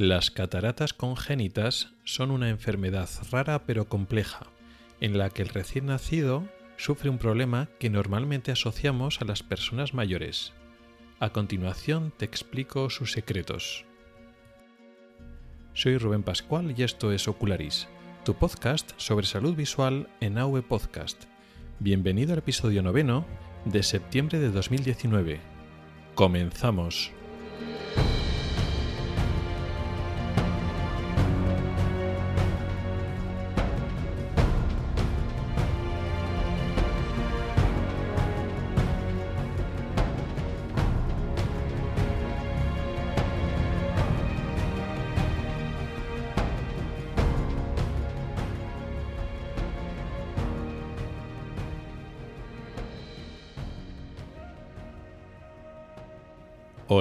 Las 0.00 0.30
cataratas 0.30 0.92
congénitas 0.92 1.92
son 2.04 2.30
una 2.30 2.50
enfermedad 2.50 3.10
rara 3.32 3.64
pero 3.64 3.88
compleja, 3.88 4.46
en 5.00 5.18
la 5.18 5.28
que 5.28 5.42
el 5.42 5.48
recién 5.48 5.86
nacido 5.86 6.48
sufre 6.76 7.10
un 7.10 7.18
problema 7.18 7.68
que 7.80 7.90
normalmente 7.90 8.52
asociamos 8.52 9.20
a 9.20 9.24
las 9.24 9.42
personas 9.42 9.94
mayores. 9.94 10.52
A 11.18 11.30
continuación 11.30 12.12
te 12.16 12.26
explico 12.26 12.90
sus 12.90 13.10
secretos. 13.10 13.86
Soy 15.72 15.98
Rubén 15.98 16.22
Pascual 16.22 16.72
y 16.78 16.84
esto 16.84 17.10
es 17.10 17.26
Ocularis, 17.26 17.88
tu 18.24 18.34
podcast 18.34 18.92
sobre 18.98 19.26
salud 19.26 19.56
visual 19.56 20.08
en 20.20 20.38
AV 20.38 20.62
Podcast. 20.62 21.24
Bienvenido 21.80 22.34
al 22.34 22.38
episodio 22.38 22.84
noveno 22.84 23.26
de 23.64 23.82
septiembre 23.82 24.38
de 24.38 24.50
2019. 24.52 25.40
Comenzamos. 26.14 27.17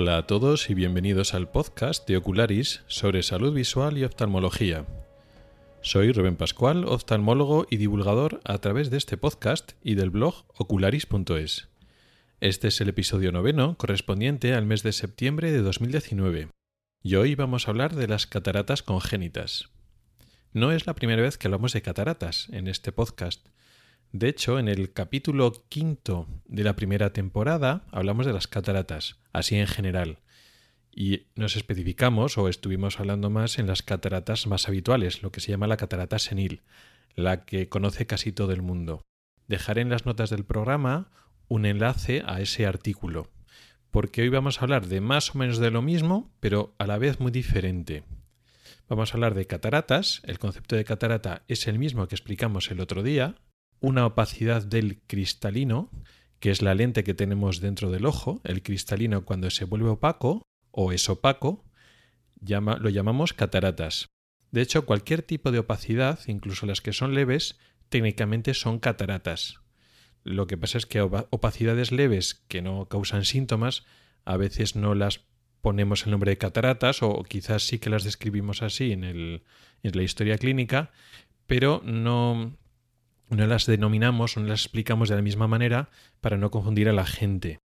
Hola 0.07 0.19
a 0.19 0.25
todos 0.25 0.69
y 0.69 0.73
bienvenidos 0.73 1.33
al 1.33 1.49
podcast 1.49 2.07
de 2.07 2.15
Ocularis 2.15 2.81
sobre 2.87 3.23
salud 3.23 3.53
visual 3.53 3.97
y 3.97 4.05
oftalmología. 4.05 4.85
Soy 5.81 6.13
Rubén 6.13 6.37
Pascual, 6.37 6.85
oftalmólogo 6.85 7.67
y 7.69 7.75
divulgador 7.75 8.39
a 8.45 8.57
través 8.59 8.89
de 8.89 8.95
este 8.95 9.17
podcast 9.17 9.73
y 9.83 9.95
del 9.95 10.09
blog 10.09 10.45
ocularis.es. 10.55 11.67
Este 12.39 12.69
es 12.69 12.79
el 12.79 12.87
episodio 12.87 13.33
noveno 13.33 13.77
correspondiente 13.77 14.53
al 14.53 14.65
mes 14.65 14.81
de 14.81 14.93
septiembre 14.93 15.51
de 15.51 15.61
2019. 15.61 16.51
Y 17.03 17.15
hoy 17.15 17.35
vamos 17.35 17.67
a 17.67 17.71
hablar 17.71 17.93
de 17.93 18.07
las 18.07 18.27
cataratas 18.27 18.83
congénitas. 18.83 19.71
No 20.53 20.71
es 20.71 20.87
la 20.87 20.95
primera 20.95 21.21
vez 21.21 21.37
que 21.37 21.49
hablamos 21.49 21.73
de 21.73 21.81
cataratas 21.81 22.47
en 22.53 22.69
este 22.69 22.93
podcast. 22.93 23.45
De 24.13 24.29
hecho, 24.29 24.57
en 24.57 24.69
el 24.69 24.93
capítulo 24.93 25.51
quinto 25.67 26.27
de 26.45 26.63
la 26.63 26.75
primera 26.75 27.11
temporada 27.11 27.85
hablamos 27.91 28.25
de 28.25 28.33
las 28.33 28.47
cataratas, 28.47 29.19
así 29.33 29.57
en 29.57 29.67
general. 29.67 30.19
Y 30.91 31.27
nos 31.35 31.55
especificamos 31.55 32.37
o 32.37 32.47
estuvimos 32.47 32.99
hablando 32.99 33.29
más 33.29 33.59
en 33.59 33.67
las 33.67 33.83
cataratas 33.83 34.47
más 34.47 34.67
habituales, 34.67 35.21
lo 35.21 35.31
que 35.31 35.41
se 35.41 35.51
llama 35.51 35.67
la 35.67 35.77
catarata 35.77 36.19
senil, 36.19 36.61
la 37.15 37.43
que 37.45 37.67
conoce 37.67 38.07
casi 38.07 38.31
todo 38.31 38.53
el 38.53 38.61
mundo. 38.61 39.03
Dejaré 39.47 39.81
en 39.81 39.89
las 39.89 40.05
notas 40.05 40.29
del 40.29 40.45
programa 40.45 41.11
un 41.49 41.65
enlace 41.65 42.23
a 42.25 42.41
ese 42.41 42.65
artículo, 42.65 43.29
porque 43.91 44.21
hoy 44.21 44.29
vamos 44.29 44.59
a 44.59 44.61
hablar 44.61 44.87
de 44.87 45.01
más 45.01 45.35
o 45.35 45.37
menos 45.37 45.59
de 45.59 45.71
lo 45.71 45.81
mismo, 45.81 46.31
pero 46.39 46.73
a 46.77 46.87
la 46.87 46.97
vez 46.97 47.19
muy 47.19 47.31
diferente. 47.31 48.03
Vamos 48.87 49.11
a 49.11 49.15
hablar 49.15 49.35
de 49.35 49.47
cataratas, 49.47 50.21
el 50.23 50.39
concepto 50.39 50.77
de 50.77 50.85
catarata 50.85 51.43
es 51.47 51.67
el 51.67 51.77
mismo 51.77 52.07
que 52.07 52.15
explicamos 52.15 52.71
el 52.71 52.79
otro 52.79 53.03
día, 53.03 53.35
una 53.79 54.05
opacidad 54.05 54.63
del 54.63 55.01
cristalino, 55.07 55.91
que 56.39 56.51
es 56.51 56.61
la 56.61 56.75
lente 56.75 57.03
que 57.03 57.13
tenemos 57.13 57.61
dentro 57.61 57.91
del 57.91 58.05
ojo. 58.05 58.41
El 58.43 58.61
cristalino 58.61 59.25
cuando 59.25 59.49
se 59.49 59.65
vuelve 59.65 59.89
opaco 59.89 60.43
o 60.71 60.91
es 60.91 61.09
opaco, 61.09 61.63
lo 62.39 62.89
llamamos 62.89 63.33
cataratas. 63.33 64.09
De 64.51 64.61
hecho, 64.61 64.85
cualquier 64.85 65.23
tipo 65.23 65.51
de 65.51 65.59
opacidad, 65.59 66.19
incluso 66.27 66.65
las 66.65 66.81
que 66.81 66.93
son 66.93 67.13
leves, 67.13 67.57
técnicamente 67.89 68.53
son 68.53 68.79
cataratas. 68.79 69.59
Lo 70.23 70.47
que 70.47 70.57
pasa 70.57 70.77
es 70.77 70.85
que 70.85 71.01
opacidades 71.01 71.91
leves 71.91 72.43
que 72.47 72.61
no 72.61 72.87
causan 72.87 73.25
síntomas, 73.25 73.85
a 74.25 74.37
veces 74.37 74.75
no 74.75 74.93
las 74.93 75.25
ponemos 75.61 76.05
el 76.05 76.11
nombre 76.11 76.31
de 76.31 76.37
cataratas 76.37 77.01
o 77.01 77.23
quizás 77.23 77.63
sí 77.63 77.79
que 77.79 77.89
las 77.89 78.03
describimos 78.03 78.61
así 78.61 78.91
en, 78.91 79.03
en 79.03 79.41
la 79.81 80.03
historia 80.03 80.37
clínica, 80.37 80.91
pero 81.45 81.81
no, 81.83 82.57
no 83.29 83.45
las 83.47 83.65
denominamos 83.65 84.37
o 84.37 84.39
no 84.39 84.47
las 84.47 84.61
explicamos 84.61 85.09
de 85.09 85.15
la 85.15 85.21
misma 85.21 85.47
manera 85.47 85.89
para 86.21 86.37
no 86.37 86.51
confundir 86.51 86.89
a 86.89 86.93
la 86.93 87.05
gente. 87.05 87.59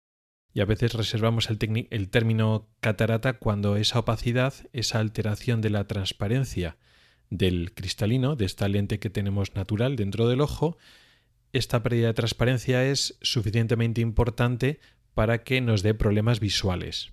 Y 0.55 0.61
a 0.61 0.67
veces 0.67 0.95
reservamos 0.95 1.49
el, 1.49 1.87
el, 1.91 2.11
término 2.11 2.69
catarata 2.81 3.35
cuando 3.35 3.77
esa 3.77 4.01
opacidad, 4.01 4.53
esa 4.73 4.99
alteración 4.99 5.61
de 5.61 5.71
la 5.71 5.87
transparencia 5.87 6.77
del 7.31 7.73
cristalino, 7.73 8.37
de 8.37 8.45
esta 8.45 8.69
lente 8.69 8.99
que 8.99 9.09
tenemos 9.09 9.55
natural 9.55 9.97
dentro 9.97 10.29
del 10.29 10.43
ojo, 10.43 10.77
esta 11.53 11.83
pérdida 11.83 12.09
de 12.09 12.15
transparencia 12.15 12.85
es 12.85 13.19
suficientemente 13.23 14.01
importante 14.01 14.81
para 15.15 15.43
que 15.43 15.61
nos 15.61 15.83
dé 15.83 15.95
problemas 15.95 16.41
visuales. 16.41 17.13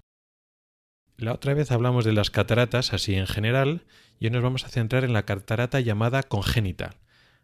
La 1.17 1.33
otra 1.33 1.53
vez 1.53 1.71
hablamos 1.71 2.05
de 2.05 2.13
las 2.13 2.29
cataratas 2.29 2.93
así 2.93 3.15
en 3.15 3.27
general 3.27 3.85
y 4.19 4.25
hoy 4.25 4.31
nos 4.31 4.43
vamos 4.43 4.65
a 4.65 4.69
centrar 4.69 5.03
en 5.03 5.11
la 5.11 5.25
catarata 5.25 5.81
llamada 5.81 6.23
congénita, 6.23 6.95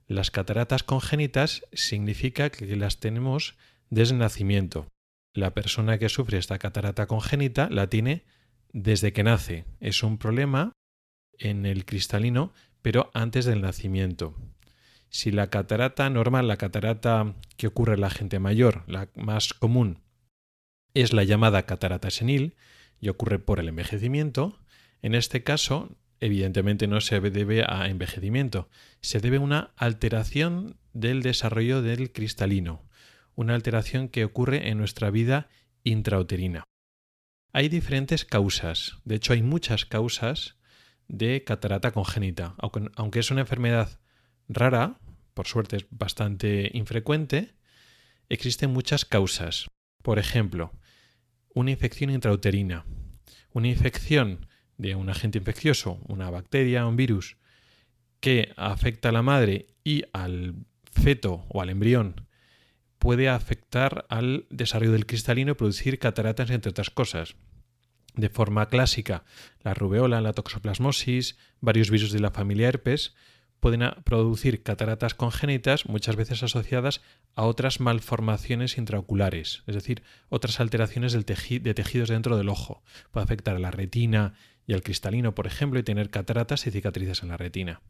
las 0.07 0.31
cataratas 0.31 0.83
congénitas 0.83 1.63
significa 1.73 2.49
que 2.49 2.75
las 2.75 2.99
tenemos 2.99 3.57
desde 3.89 4.15
nacimiento. 4.15 4.87
La 5.33 5.53
persona 5.53 5.97
que 5.97 6.09
sufre 6.09 6.37
esta 6.37 6.59
catarata 6.59 7.07
congénita 7.07 7.69
la 7.69 7.89
tiene 7.89 8.23
desde 8.71 9.13
que 9.13 9.23
nace. 9.23 9.65
Es 9.79 10.03
un 10.03 10.17
problema 10.17 10.71
en 11.37 11.65
el 11.65 11.85
cristalino, 11.85 12.53
pero 12.81 13.09
antes 13.13 13.45
del 13.45 13.61
nacimiento. 13.61 14.35
Si 15.09 15.31
la 15.31 15.49
catarata 15.49 16.09
normal, 16.09 16.47
la 16.47 16.57
catarata 16.57 17.35
que 17.57 17.67
ocurre 17.67 17.95
en 17.95 18.01
la 18.01 18.09
gente 18.09 18.39
mayor, 18.39 18.83
la 18.87 19.09
más 19.15 19.53
común, 19.53 20.01
es 20.93 21.13
la 21.13 21.23
llamada 21.23 21.65
catarata 21.65 22.09
senil 22.09 22.55
y 22.99 23.09
ocurre 23.09 23.39
por 23.39 23.59
el 23.59 23.69
envejecimiento, 23.69 24.59
en 25.01 25.15
este 25.15 25.43
caso 25.43 25.95
evidentemente 26.25 26.87
no 26.87 27.01
se 27.01 27.19
debe 27.19 27.63
a 27.67 27.87
envejecimiento, 27.87 28.69
se 29.01 29.19
debe 29.19 29.37
a 29.37 29.41
una 29.41 29.73
alteración 29.77 30.77
del 30.93 31.21
desarrollo 31.21 31.81
del 31.81 32.11
cristalino, 32.11 32.87
una 33.35 33.55
alteración 33.55 34.09
que 34.09 34.25
ocurre 34.25 34.69
en 34.69 34.77
nuestra 34.77 35.09
vida 35.11 35.49
intrauterina. 35.83 36.63
Hay 37.53 37.69
diferentes 37.69 38.25
causas, 38.25 38.97
de 39.05 39.15
hecho 39.15 39.33
hay 39.33 39.43
muchas 39.43 39.85
causas 39.85 40.57
de 41.07 41.43
catarata 41.43 41.91
congénita, 41.91 42.55
aunque 42.95 43.19
es 43.19 43.31
una 43.31 43.41
enfermedad 43.41 43.99
rara, 44.49 44.99
por 45.33 45.47
suerte 45.47 45.77
es 45.77 45.85
bastante 45.89 46.71
infrecuente, 46.73 47.55
existen 48.29 48.71
muchas 48.71 49.05
causas. 49.05 49.67
Por 50.01 50.19
ejemplo, 50.19 50.73
una 51.53 51.71
infección 51.71 52.09
intrauterina, 52.09 52.85
una 53.51 53.67
infección 53.67 54.47
de 54.77 54.95
un 54.95 55.09
agente 55.09 55.37
infeccioso, 55.37 55.99
una 56.07 56.29
bacteria, 56.29 56.85
un 56.85 56.95
virus, 56.95 57.37
que 58.19 58.53
afecta 58.57 59.09
a 59.09 59.11
la 59.11 59.21
madre 59.21 59.67
y 59.83 60.03
al 60.13 60.55
feto 60.91 61.45
o 61.49 61.61
al 61.61 61.69
embrión, 61.69 62.27
puede 62.99 63.29
afectar 63.29 64.05
al 64.09 64.45
desarrollo 64.49 64.93
del 64.93 65.05
cristalino 65.05 65.51
y 65.51 65.55
producir 65.55 65.99
cataratas, 65.99 66.49
entre 66.49 66.71
otras 66.71 66.89
cosas. 66.89 67.35
De 68.15 68.29
forma 68.29 68.67
clásica, 68.67 69.25
la 69.61 69.73
rubeola, 69.73 70.21
la 70.21 70.33
toxoplasmosis, 70.33 71.37
varios 71.59 71.91
virus 71.91 72.11
de 72.11 72.21
la 72.21 72.31
familia 72.31 72.69
herpes 72.69 73.13
pueden 73.59 73.81
producir 74.03 74.61
cataratas 74.61 75.15
congénitas, 75.15 75.87
muchas 75.87 76.15
veces 76.15 76.43
asociadas 76.43 77.01
a 77.33 77.45
otras 77.45 77.79
malformaciones 77.79 78.77
intraoculares, 78.77 79.63
es 79.65 79.73
decir, 79.75 80.03
otras 80.29 80.59
alteraciones 80.59 81.13
de 81.13 81.73
tejidos 81.73 82.09
dentro 82.09 82.37
del 82.37 82.49
ojo. 82.49 82.83
Puede 83.11 83.23
afectar 83.23 83.55
a 83.55 83.59
la 83.59 83.71
retina 83.71 84.35
y 84.67 84.73
al 84.73 84.83
cristalino, 84.83 85.35
por 85.35 85.47
ejemplo, 85.47 85.79
y 85.79 85.83
tener 85.83 86.09
cataratas 86.09 86.65
y 86.67 86.71
cicatrices 86.71 87.23
en 87.23 87.29
la 87.29 87.37
retina. 87.37 87.81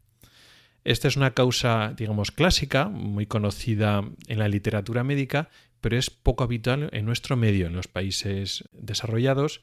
Esta 0.84 1.08
es 1.08 1.16
una 1.16 1.32
causa, 1.32 1.94
digamos, 1.96 2.30
clásica, 2.30 2.88
muy 2.88 3.26
conocida 3.26 4.04
en 4.28 4.38
la 4.38 4.48
literatura 4.48 5.02
médica, 5.02 5.48
pero 5.80 5.96
es 5.96 6.10
poco 6.10 6.44
habitual 6.44 6.90
en 6.92 7.04
nuestro 7.04 7.36
medio, 7.36 7.66
en 7.66 7.74
los 7.74 7.88
países 7.88 8.64
desarrollados, 8.72 9.62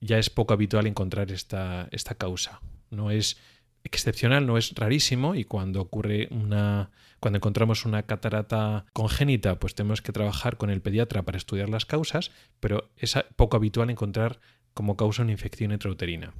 ya 0.00 0.18
es 0.18 0.30
poco 0.30 0.52
habitual 0.52 0.86
encontrar 0.86 1.30
esta, 1.32 1.88
esta 1.92 2.14
causa. 2.14 2.60
No 2.90 3.10
es 3.10 3.38
excepcional, 3.84 4.46
no 4.46 4.58
es 4.58 4.74
rarísimo 4.74 5.34
y 5.34 5.44
cuando 5.44 5.80
ocurre 5.80 6.28
una 6.30 6.90
cuando 7.20 7.36
encontramos 7.36 7.84
una 7.84 8.04
catarata 8.04 8.86
congénita, 8.94 9.58
pues 9.58 9.74
tenemos 9.74 10.00
que 10.00 10.10
trabajar 10.10 10.56
con 10.56 10.70
el 10.70 10.80
pediatra 10.80 11.22
para 11.22 11.36
estudiar 11.36 11.68
las 11.68 11.84
causas, 11.84 12.32
pero 12.60 12.90
es 12.96 13.14
poco 13.36 13.58
habitual 13.58 13.90
encontrar 13.90 14.40
como 14.74 14.96
causa 14.96 15.22
una 15.22 15.32
infección 15.32 15.72
intrauterina. 15.72 16.32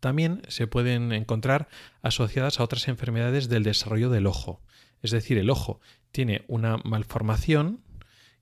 También 0.00 0.42
se 0.48 0.66
pueden 0.66 1.12
encontrar 1.12 1.68
asociadas 2.02 2.58
a 2.58 2.64
otras 2.64 2.88
enfermedades 2.88 3.48
del 3.48 3.62
desarrollo 3.62 4.10
del 4.10 4.26
ojo. 4.26 4.60
Es 5.00 5.12
decir, 5.12 5.38
el 5.38 5.50
ojo 5.50 5.80
tiene 6.10 6.44
una 6.48 6.78
malformación 6.78 7.80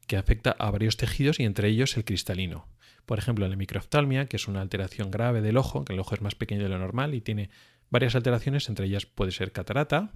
que 0.06 0.17
afecta 0.17 0.52
a 0.58 0.70
varios 0.70 0.96
tejidos 0.96 1.38
y 1.38 1.44
entre 1.44 1.69
ellos 1.69 1.96
el 1.96 2.05
cristalino. 2.05 2.67
Por 3.06 3.19
ejemplo, 3.19 3.46
la 3.46 3.56
microftalmia, 3.56 4.26
que 4.26 4.37
es 4.37 4.49
una 4.49 4.61
alteración 4.61 5.11
grave 5.11 5.40
del 5.43 5.56
ojo, 5.56 5.84
que 5.84 5.93
el 5.93 6.00
ojo 6.00 6.14
es 6.14 6.20
más 6.20 6.34
pequeño 6.34 6.62
de 6.62 6.69
lo 6.69 6.78
normal 6.78 7.14
y 7.14 7.20
tiene 7.20 7.50
varias 7.90 8.14
alteraciones, 8.14 8.69
entre 8.69 8.87
ellas 8.87 9.05
puede 9.05 9.32
ser 9.32 9.52
catarata, 9.52 10.12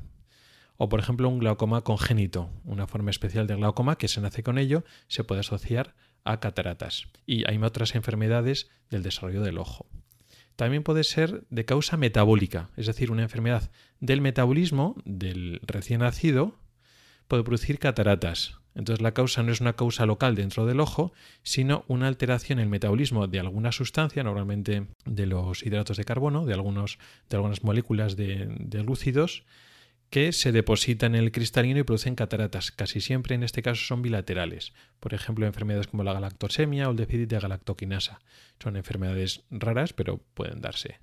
o 0.76 0.88
por 0.88 1.00
ejemplo 1.00 1.28
un 1.28 1.38
glaucoma 1.38 1.82
congénito, 1.82 2.50
una 2.64 2.86
forma 2.86 3.10
especial 3.10 3.46
de 3.46 3.56
glaucoma 3.56 3.96
que 3.96 4.08
se 4.08 4.20
nace 4.20 4.42
con 4.42 4.58
ello, 4.58 4.84
se 5.08 5.24
puede 5.24 5.40
asociar 5.40 5.94
a 6.24 6.40
cataratas. 6.40 7.06
Y 7.26 7.48
hay 7.48 7.58
otras 7.58 7.94
enfermedades 7.94 8.70
del 8.90 9.02
desarrollo 9.02 9.42
del 9.42 9.58
ojo. 9.58 9.86
También 10.56 10.82
puede 10.82 11.04
ser 11.04 11.44
de 11.50 11.64
causa 11.64 11.96
metabólica, 11.96 12.70
es 12.76 12.86
decir, 12.86 13.10
una 13.10 13.22
enfermedad 13.22 13.70
del 14.00 14.20
metabolismo 14.20 14.96
del 15.04 15.60
recién 15.66 16.00
nacido 16.00 16.58
puede 17.26 17.42
producir 17.42 17.78
cataratas. 17.78 18.58
Entonces 18.74 19.02
la 19.02 19.14
causa 19.14 19.42
no 19.42 19.52
es 19.52 19.60
una 19.60 19.74
causa 19.74 20.04
local 20.04 20.34
dentro 20.34 20.66
del 20.66 20.80
ojo, 20.80 21.12
sino 21.42 21.84
una 21.88 22.08
alteración 22.08 22.58
en 22.58 22.64
el 22.64 22.68
metabolismo 22.68 23.26
de 23.26 23.40
alguna 23.40 23.72
sustancia, 23.72 24.24
normalmente 24.24 24.88
de 25.04 25.26
los 25.26 25.64
hidratos 25.64 25.96
de 25.96 26.04
carbono, 26.04 26.44
de, 26.44 26.54
algunos, 26.54 26.98
de 27.30 27.36
algunas 27.36 27.62
moléculas 27.62 28.16
de, 28.16 28.46
de 28.58 28.82
lúcidos, 28.82 29.44
que 30.14 30.30
se 30.30 30.52
depositan 30.52 31.16
en 31.16 31.24
el 31.24 31.32
cristalino 31.32 31.80
y 31.80 31.82
producen 31.82 32.14
cataratas. 32.14 32.70
Casi 32.70 33.00
siempre 33.00 33.34
en 33.34 33.42
este 33.42 33.62
caso 33.62 33.84
son 33.84 34.00
bilaterales. 34.00 34.72
Por 35.00 35.12
ejemplo, 35.12 35.44
enfermedades 35.44 35.88
como 35.88 36.04
la 36.04 36.12
galactosemia 36.12 36.86
o 36.86 36.92
el 36.92 36.96
déficit 36.96 37.28
de 37.30 37.40
galactoquinasa. 37.40 38.20
Son 38.62 38.76
enfermedades 38.76 39.42
raras, 39.50 39.92
pero 39.92 40.18
pueden 40.34 40.60
darse. 40.60 41.00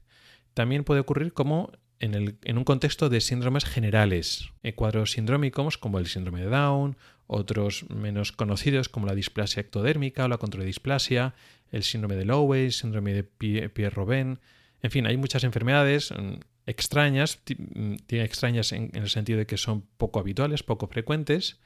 También 0.53 0.85
puede 0.85 1.01
ocurrir 1.01 1.33
como 1.33 1.73
en, 1.99 2.57
un 2.57 2.63
contexto 2.63 3.09
de 3.09 3.19
síndromes 3.19 3.65
generales, 3.65 4.47
cuadros 4.75 5.11
sindrómicos 5.11 5.77
como 5.77 5.99
el 5.99 6.07
síndrome 6.07 6.39
de 6.39 6.47
Down, 6.47 6.95
otros 7.27 7.89
menos 7.89 8.31
conocidos 8.31 8.87
como 8.87 9.07
la 9.07 9.13
displasia 9.13 9.59
ectodérmica 9.59 10.23
o 10.23 10.29
la 10.29 10.37
contradisplasia, 10.37 11.35
el 11.69 11.83
síndrome 11.83 12.15
de 12.15 12.23
Lowe, 12.23 12.63
el 12.63 12.71
síndrome 12.71 13.11
de 13.11 13.23
Pierre-Robin. 13.23 14.39
En 14.81 14.91
fin, 14.91 15.05
hay 15.05 15.17
muchas 15.17 15.43
enfermedades 15.43 16.13
extrañas, 16.65 17.39
mm, 17.57 17.95
extrañas 18.09 18.71
en, 18.71 18.91
el 18.93 19.09
sentido 19.09 19.39
de 19.39 19.45
que 19.45 19.57
son 19.57 19.81
poco 19.97 20.19
habituales, 20.19 20.63
poco 20.63 20.87
frecuentes, 20.87 21.59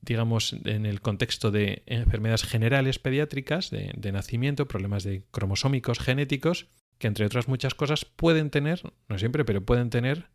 digamos, 0.00 0.54
en 0.64 0.86
el 0.86 1.00
contexto 1.00 1.50
de 1.50 1.82
enfermedades 1.86 2.44
generales 2.44 2.98
pediátricas, 2.98 3.70
de, 3.70 3.92
de, 3.96 4.12
nacimiento, 4.12 4.66
problemas 4.66 5.04
de 5.04 5.22
cromosómicos 5.30 5.98
genéticos, 5.98 6.66
que 6.98 7.06
entre 7.06 7.26
otras 7.26 7.46
muchas 7.46 7.74
cosas 7.74 8.04
pueden 8.04 8.50
tener, 8.50 8.82
no 9.08 9.18
siempre, 9.18 9.44
pero 9.44 9.64
pueden 9.64 9.90
tener 9.90 10.30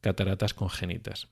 cataratas 0.00 0.54
congénitas. 0.54 1.28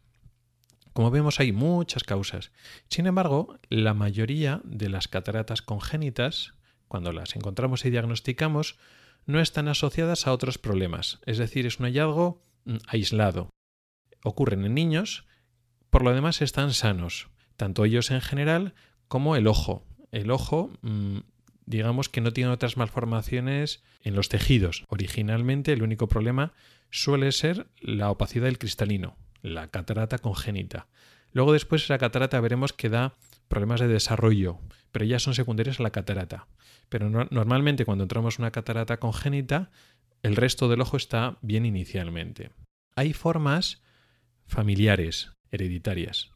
Como 0.93 1.11
vemos 1.11 1.41
hay 1.41 1.53
muchas 1.53 2.05
causas. 2.05 2.51
Sin 2.89 3.07
embargo, 3.07 3.59
la 3.71 3.95
mayoría 3.95 4.61
de 4.65 4.89
las 4.89 5.09
cataratas 5.09 5.63
congénitas, 5.63 6.55
cuando 6.87 7.13
las 7.13 7.37
encontramos 7.37 7.85
y 7.85 7.91
diagnosticamos, 7.91 8.79
no 9.29 9.41
están 9.41 9.69
asociadas 9.69 10.27
a 10.27 10.33
otros 10.33 10.57
problemas, 10.57 11.21
es 11.27 11.37
decir, 11.37 11.67
es 11.67 11.79
un 11.79 11.85
hallazgo 11.85 12.43
mm, 12.65 12.77
aislado. 12.89 13.51
Ocurren 14.25 14.65
en 14.65 14.75
niños, 14.75 15.27
por 15.91 16.03
lo 16.03 16.15
demás 16.15 16.41
están 16.41 16.73
sanos, 16.73 17.29
tanto 17.59 17.85
ellos 17.85 18.11
en 18.11 18.23
general 18.23 18.75
como 19.07 19.37
el 19.37 19.47
ojo. 19.47 19.85
El 20.13 20.31
ojo, 20.31 20.73
mm, 20.81 21.19
digamos 21.67 22.09
que 22.09 22.23
no 22.23 22.33
tiene 22.33 22.51
otras 22.51 22.79
malformaciones 22.79 23.85
en 24.03 24.15
los 24.15 24.31
tejidos. 24.31 24.85
Originalmente 24.89 25.75
el 25.75 25.83
único 25.83 26.09
problema 26.09 26.55
suele 26.91 27.31
ser 27.33 27.67
la 27.81 28.11
opacidad 28.11 28.47
del 28.47 28.59
cristalino, 28.59 29.19
la 29.43 29.69
catarata 29.69 30.17
congénita. 30.17 30.87
Luego 31.33 31.53
después 31.53 31.85
esa 31.85 31.99
catarata 31.99 32.41
veremos 32.41 32.73
que 32.73 32.89
da 32.89 33.15
problemas 33.49 33.81
de 33.81 33.89
desarrollo, 33.89 34.59
pero 34.91 35.05
ya 35.05 35.19
son 35.19 35.35
secundarios 35.35 35.81
a 35.81 35.83
la 35.83 35.91
catarata. 35.91 36.47
Pero 36.89 37.11
normalmente 37.11 37.85
cuando 37.85 38.05
entramos 38.05 38.39
una 38.39 38.51
catarata 38.51 38.99
congénita, 38.99 39.71
el 40.23 40.37
resto 40.37 40.69
del 40.69 40.81
ojo 40.81 40.97
está 40.97 41.39
bien 41.43 41.67
inicialmente. 41.67 42.51
Hay 42.97 43.13
formas 43.13 43.83
familiares, 44.47 45.33
hereditarias. 45.51 46.31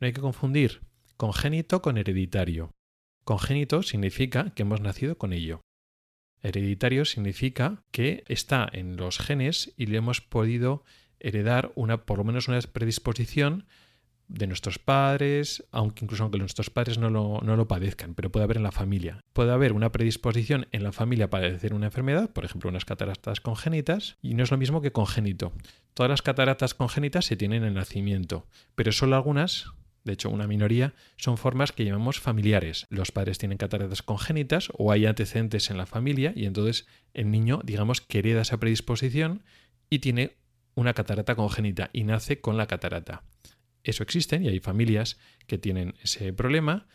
No 0.00 0.06
hay 0.06 0.12
que 0.12 0.20
confundir 0.20 0.80
congénito 1.16 1.82
con 1.82 1.98
hereditario. 1.98 2.70
Congénito 3.24 3.82
significa 3.82 4.54
que 4.54 4.62
hemos 4.62 4.80
nacido 4.80 5.18
con 5.18 5.32
ello. 5.32 5.60
Hereditario 6.40 7.04
significa 7.04 7.82
que 7.90 8.24
está 8.28 8.68
en 8.72 8.96
los 8.96 9.18
genes 9.18 9.74
y 9.76 9.86
le 9.86 9.98
hemos 9.98 10.20
podido 10.20 10.84
heredar 11.20 11.72
una, 11.74 12.06
por 12.06 12.18
lo 12.18 12.24
menos 12.24 12.48
una 12.48 12.60
predisposición 12.60 13.66
de 14.28 14.46
nuestros 14.46 14.78
padres, 14.78 15.64
aunque 15.72 16.04
incluso 16.04 16.22
aunque 16.22 16.38
nuestros 16.38 16.70
padres 16.70 16.98
no 16.98 17.10
lo, 17.10 17.40
no 17.42 17.56
lo, 17.56 17.66
padezcan, 17.66 18.14
pero 18.14 18.30
puede 18.30 18.44
haber 18.44 18.58
en 18.58 18.62
la 18.62 18.72
familia. 18.72 19.24
Puede 19.32 19.52
haber 19.52 19.72
una 19.72 19.90
predisposición 19.90 20.66
en 20.72 20.82
la 20.82 20.92
familia 20.92 21.30
para 21.30 21.48
padecer 21.48 21.74
una 21.74 21.86
enfermedad, 21.86 22.30
por 22.30 22.44
ejemplo, 22.44 22.68
unas 22.68 22.84
cataratas 22.84 23.40
congénitas, 23.40 24.16
y 24.20 24.34
no 24.34 24.44
es 24.44 24.50
lo 24.50 24.58
mismo 24.58 24.82
que 24.82 24.92
congénito. 24.92 25.52
Todas 25.94 26.10
las 26.10 26.22
cataratas 26.22 26.74
congénitas 26.74 27.24
se 27.24 27.36
tienen 27.36 27.62
en 27.62 27.68
el 27.68 27.74
nacimiento, 27.74 28.46
pero 28.74 28.92
solo 28.92 29.16
algunas, 29.16 29.66
de 30.04 30.12
hecho 30.12 30.30
una 30.30 30.46
minoría, 30.46 30.94
son 31.16 31.38
formas 31.38 31.72
que 31.72 31.84
llamamos 31.84 32.20
familiares. 32.20 32.86
Los 32.90 33.12
padres 33.12 33.38
tienen 33.38 33.58
cataratas 33.58 34.02
congénitas 34.02 34.68
o 34.74 34.92
hay 34.92 35.06
antecedentes 35.06 35.70
en 35.70 35.78
la 35.78 35.86
familia 35.86 36.32
y 36.36 36.44
entonces 36.44 36.86
el 37.14 37.30
niño, 37.30 37.60
digamos, 37.64 38.00
que 38.00 38.18
hereda 38.18 38.42
esa 38.42 38.58
predisposición 38.58 39.42
y 39.90 40.00
tiene 40.00 40.36
una 40.74 40.94
catarata 40.94 41.34
congénita 41.34 41.90
y 41.92 42.04
nace 42.04 42.40
con 42.40 42.56
la 42.56 42.66
catarata. 42.66 43.24
Eso 43.84 44.02
existen 44.02 44.44
y 44.44 44.48
hay 44.48 44.60
familias 44.60 45.18
que 45.46 45.58
tienen 45.58 45.94
ese 46.02 46.32
problema, 46.32 46.86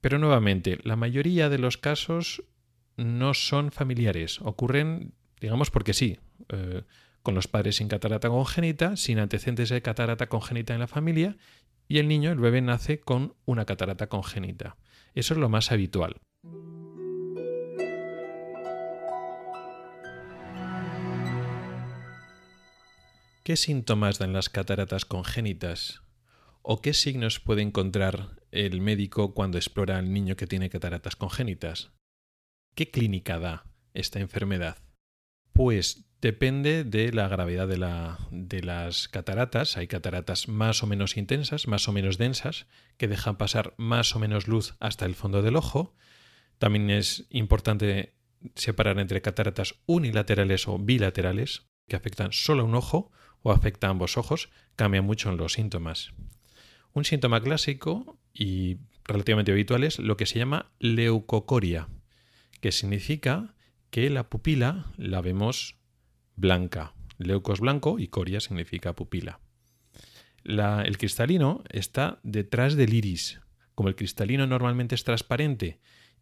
pero 0.00 0.18
nuevamente, 0.18 0.78
la 0.82 0.96
mayoría 0.96 1.48
de 1.48 1.58
los 1.58 1.76
casos 1.76 2.44
no 2.96 3.34
son 3.34 3.70
familiares, 3.72 4.40
ocurren, 4.42 5.12
digamos, 5.40 5.70
porque 5.70 5.94
sí, 5.94 6.18
eh, 6.48 6.82
con 7.22 7.34
los 7.34 7.48
padres 7.48 7.76
sin 7.76 7.88
catarata 7.88 8.28
congénita, 8.28 8.96
sin 8.96 9.18
antecedentes 9.18 9.68
de 9.68 9.82
catarata 9.82 10.28
congénita 10.28 10.74
en 10.74 10.80
la 10.80 10.86
familia, 10.86 11.36
y 11.88 11.98
el 11.98 12.08
niño, 12.08 12.30
el 12.30 12.38
bebé, 12.38 12.60
nace 12.60 13.00
con 13.00 13.34
una 13.46 13.64
catarata 13.64 14.08
congénita. 14.08 14.76
Eso 15.14 15.34
es 15.34 15.40
lo 15.40 15.48
más 15.48 15.72
habitual. 15.72 16.16
¿Qué 23.42 23.56
síntomas 23.56 24.18
dan 24.18 24.34
las 24.34 24.50
cataratas 24.50 25.06
congénitas? 25.06 26.02
¿O 26.62 26.80
qué 26.82 26.92
signos 26.92 27.40
puede 27.40 27.62
encontrar 27.62 28.36
el 28.50 28.80
médico 28.80 29.34
cuando 29.34 29.58
explora 29.58 29.98
al 29.98 30.12
niño 30.12 30.36
que 30.36 30.46
tiene 30.46 30.70
cataratas 30.70 31.16
congénitas? 31.16 31.92
¿Qué 32.74 32.90
clínica 32.90 33.38
da 33.38 33.66
esta 33.94 34.20
enfermedad? 34.20 34.78
Pues 35.52 36.08
depende 36.20 36.84
de 36.84 37.12
la 37.12 37.28
gravedad 37.28 37.66
de, 37.68 37.78
la, 37.78 38.18
de, 38.30 38.62
las 38.62 39.08
cataratas. 39.08 39.76
Hay 39.76 39.86
cataratas 39.86 40.48
más 40.48 40.82
o 40.82 40.86
menos 40.86 41.16
intensas, 41.16 41.66
más 41.66 41.88
o 41.88 41.92
menos 41.92 42.18
densas, 42.18 42.66
que 42.96 43.08
dejan 43.08 43.36
pasar 43.36 43.74
más 43.76 44.14
o 44.14 44.18
menos 44.18 44.48
luz 44.48 44.74
hasta 44.80 45.06
el 45.06 45.14
fondo 45.14 45.42
del 45.42 45.56
ojo. 45.56 45.96
También 46.58 46.90
es 46.90 47.26
importante 47.30 48.14
separar 48.54 48.98
entre 48.98 49.22
cataratas 49.22 49.74
unilaterales 49.86 50.68
o 50.68 50.78
bilaterales, 50.78 51.66
que 51.88 51.96
afectan 51.96 52.32
solo 52.32 52.64
un 52.64 52.74
ojo 52.74 53.10
o 53.42 53.52
afectan 53.52 53.90
ambos 53.90 54.16
ojos. 54.16 54.50
Cambia 54.76 55.02
mucho 55.02 55.30
en 55.30 55.36
los 55.36 55.54
síntomas. 55.54 56.12
Un 56.92 57.04
síntoma 57.04 57.40
clásico 57.40 58.18
y 58.32 58.78
relativamente 59.04 59.52
habitual 59.52 59.84
es 59.84 59.98
lo 59.98 60.16
que 60.16 60.26
se 60.26 60.38
llama 60.38 60.70
leucocoria, 60.78 61.88
que 62.60 62.72
significa 62.72 63.54
que 63.90 64.10
la 64.10 64.28
pupila 64.28 64.92
la 64.96 65.20
vemos 65.20 65.76
blanca. 66.36 66.94
Leuco 67.18 67.52
es 67.52 67.60
blanco 67.60 67.98
y 67.98 68.08
coria 68.08 68.40
significa 68.40 68.94
pupila. 68.94 69.40
el 70.44 70.98
cristalino 70.98 71.64
está 71.70 72.20
detrás 72.22 72.74
del 72.74 72.94
iris. 72.94 73.40
Como 73.74 73.88
el 73.88 73.96
cristalino 73.96 74.46
normalmente 74.46 74.94
es 74.94 75.04
transparente 75.04 75.80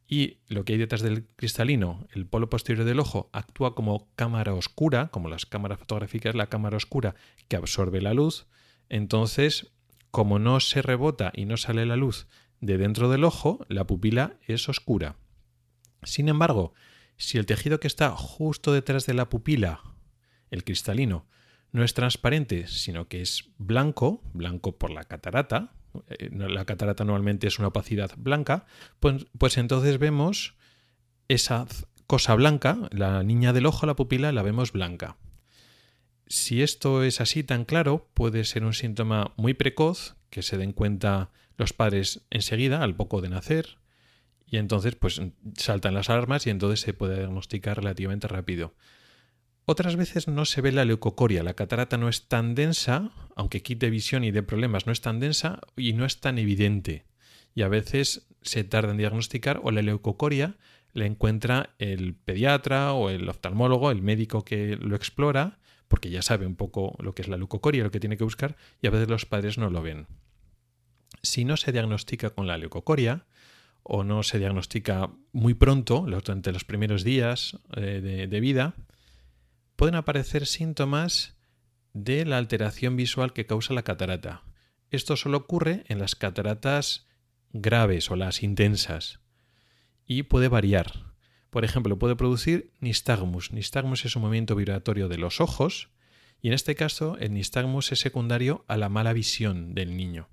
y 0.09 0.39
lo 0.49 0.65
que 0.65 0.75
hay 0.75 0.79
detrás 0.79 1.03
del 1.03 1.27
cristalino, 1.37 2.07
el 2.13 2.27
polo 2.27 2.49
posterior 2.49 2.85
del 2.85 3.01
ojo, 3.01 3.29
actúa 3.33 3.75
como 3.75 4.09
cámara 4.15 4.55
oscura, 4.55 5.09
como 5.09 5.29
las 5.29 5.47
cámaras 5.47 5.81
fotográficas, 5.81 6.35
la 6.35 6.49
cámara 6.49 6.77
oscura 6.77 7.17
que 7.49 7.57
absorbe 7.57 8.01
la 8.01 8.15
luz, 8.15 8.47
entonces 8.89 9.73
como 10.17 10.39
no 10.39 10.61
se 10.61 10.81
rebota 10.81 11.31
y 11.35 11.45
no 11.45 11.59
sale 11.59 11.85
la 11.85 11.95
luz 11.95 12.27
de 12.63 12.79
dentro 12.79 13.11
del 13.11 13.23
ojo, 13.23 13.67
la 13.69 13.87
pupila 13.87 14.39
es 14.47 14.67
oscura. 14.67 15.17
Sin 16.05 16.31
embargo, 16.31 16.73
si 17.19 17.37
el 17.37 17.45
tejido 17.45 17.81
que 17.81 17.87
está 17.87 18.13
justo 18.13 18.73
detrás 18.73 19.05
de 19.05 19.13
la 19.13 19.29
pupila, 19.29 19.83
el 20.51 20.65
cristalino, 20.65 21.27
no 21.71 21.85
es 21.85 21.93
transparente, 21.93 22.67
sino 22.67 23.09
que 23.09 23.21
es 23.21 23.51
blanco, 23.59 24.23
blanco 24.33 24.79
por 24.79 24.91
la 24.91 25.05
catarata, 25.05 25.75
eh, 26.09 26.31
la 26.33 26.65
catarata 26.65 27.05
normalmente 27.05 27.47
es 27.47 27.59
una 27.59 27.69
opacidad 27.69 28.13
blanca, 28.17 28.65
pues, 29.01 29.27
pues 29.37 29.59
entonces 29.59 29.99
vemos 29.99 30.55
esa 31.29 31.67
cosa 32.07 32.35
blanca, 32.37 32.89
la 32.91 33.23
niña 33.23 33.53
del 33.53 33.67
ojo, 33.67 33.85
la 33.85 33.97
pupila, 33.97 34.33
la 34.33 34.41
vemos 34.41 34.73
blanca. 34.73 35.19
Si 36.27 36.63
esto 36.63 37.03
es 37.03 37.21
así 37.21 37.45
tan 37.45 37.65
claro, 37.65 38.09
puede 38.15 38.45
ser 38.45 38.65
un 38.65 38.75
síntoma 38.75 39.33
muy 39.37 39.55
precoz, 39.55 40.17
que 40.31 40.43
se 40.43 40.59
den 40.59 40.73
cuenta 40.73 41.31
los 41.57 41.73
padres 41.73 42.23
enseguida, 42.31 42.83
al 42.83 42.97
poco 42.97 43.21
de 43.21 43.29
nacer, 43.29 43.79
y 44.47 44.59
entonces 44.59 44.95
pues 44.95 45.21
saltan 45.57 45.95
las 45.95 46.11
alarmas 46.11 46.47
y 46.47 46.51
entonces 46.51 46.81
se 46.81 46.95
puede 46.95 47.19
diagnosticar 47.19 47.79
relativamente 47.79 48.29
rápido. 48.29 48.75
Otras 49.65 49.97
veces 49.97 50.29
no 50.29 50.45
se 50.45 50.61
ve 50.61 50.71
la 50.71 50.85
leucocoria, 50.85 51.43
la 51.43 51.55
catarata 51.55 51.97
no 51.97 52.09
es 52.09 52.29
tan 52.29 52.55
densa, 52.55 53.11
aunque 53.35 53.63
quite 53.63 53.91
visión 53.91 54.23
y 54.23 54.31
dé 54.31 54.45
problemas, 54.45 54.87
no 54.87 54.93
es 54.93 55.01
tan 55.01 55.19
densa 55.19 55.61
y 55.77 55.93
no 55.93 56.05
es 56.05 56.21
tan 56.21 56.39
evidente. 56.39 57.05
Y 57.55 57.63
a 57.63 57.69
veces 57.69 58.29
se 58.43 58.63
tarda 58.63 58.93
en 58.93 58.99
diagnosticar 58.99 59.61
o 59.65 59.73
la 59.73 59.83
leucocoria 59.83 60.57
la 60.93 61.07
encuentra 61.07 61.75
el 61.79 62.15
pediatra 62.15 62.93
o 62.93 63.11
el 63.11 63.29
oftalmólogo, 63.29 63.91
el 63.91 64.03
médico 64.03 64.45
que 64.45 64.77
lo 64.77 64.97
explora, 64.97 65.59
porque 65.89 66.11
ya 66.11 66.23
sabe 66.23 66.47
un 66.47 66.57
poco 66.57 66.97
lo 67.01 67.15
que 67.15 67.23
es 67.23 67.29
la 67.29 67.37
leucocoria, 67.37 67.85
lo 67.85 67.91
que 67.91 68.01
tiene 68.01 68.17
que 68.17 68.25
buscar, 68.25 68.57
y 68.81 68.87
a 68.87 68.91
veces 68.91 69.09
los 69.09 69.27
padres 69.27 69.59
no 69.59 69.71
lo 69.71 69.83
ven. 69.83 70.07
Si 71.23 71.45
no 71.45 71.57
se 71.57 71.73
diagnostica 71.73 72.31
con 72.31 72.47
la 72.47 72.59
leucocoria, 72.59 73.27
o 73.89 74.03
no 74.03 74.25
se 74.25 74.41
diagnostica 74.41 75.11
muy 75.33 75.55
pronto, 75.55 76.01
durante 76.01 76.53
los 76.53 76.65
primeros 76.65 77.05
días 77.05 77.59
eh, 77.77 78.27
de, 78.29 78.41
vida, 78.41 78.75
pueden 79.77 79.95
aparecer 79.95 80.47
síntomas 80.47 81.37
de 81.93 82.25
la 82.25 82.39
alteración 82.39 82.97
visual 82.97 83.33
que 83.33 83.47
causa 83.47 83.75
la 83.75 83.85
catarata. 83.85 84.43
Esto 84.91 85.17
solo 85.17 85.39
ocurre 85.39 85.85
en 85.87 86.01
las 86.01 86.17
cataratas 86.17 87.07
graves 87.53 88.11
o 88.11 88.17
las 88.17 88.43
intensas 88.43 89.21
y 90.05 90.25
puede 90.25 90.49
variar. 90.49 91.06
Por 91.57 91.65
ejemplo, 91.65 91.99
puede 91.99 92.17
producir 92.17 92.71
nistagmus. 92.81 93.51
Nistagmus 93.51 94.05
es 94.05 94.15
un 94.15 94.21
movimiento 94.21 94.55
vibratorio 94.55 95.09
de 95.09 95.17
los 95.17 95.41
ojos 95.41 95.89
y 96.43 96.49
en 96.49 96.53
este 96.53 96.75
caso 96.75 97.17
el 97.19 97.33
nistagmus 97.33 97.93
es 97.93 98.01
secundario 98.01 98.67
a 98.69 98.77
la 98.77 98.91
mala 98.91 99.15
visión 99.15 99.75
del 99.75 99.97
niño. 99.97 100.29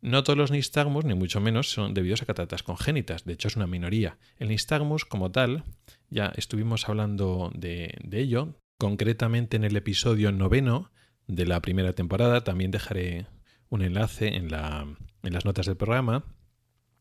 No 0.00 0.22
todos 0.22 0.36
los 0.36 0.52
nistagmus, 0.52 1.04
ni 1.04 1.14
mucho 1.14 1.40
menos, 1.40 1.72
son 1.72 1.92
debidos 1.92 2.22
a 2.22 2.26
cataratas 2.26 2.62
congénitas, 2.62 3.24
de 3.24 3.32
hecho 3.32 3.48
es 3.48 3.56
una 3.56 3.66
minoría. 3.66 4.18
El 4.36 4.50
nistagmus 4.50 5.04
como 5.04 5.32
tal, 5.32 5.64
ya 6.08 6.26
estuvimos 6.36 6.88
hablando 6.88 7.50
de, 7.52 7.98
ello, 8.12 8.60
concretamente 8.78 9.56
en 9.56 9.64
el 9.64 9.74
episodio 9.74 10.30
noveno 10.30 10.92
de 11.26 11.46
la 11.46 11.60
primera 11.60 11.94
temporada, 11.94 12.44
también 12.44 12.70
dejaré 12.70 13.26
un 13.70 13.82
enlace 13.82 14.36
en, 14.36 14.54
en 14.54 15.32
las 15.32 15.44
notas 15.44 15.66
del 15.66 15.76
programa, 15.76 16.26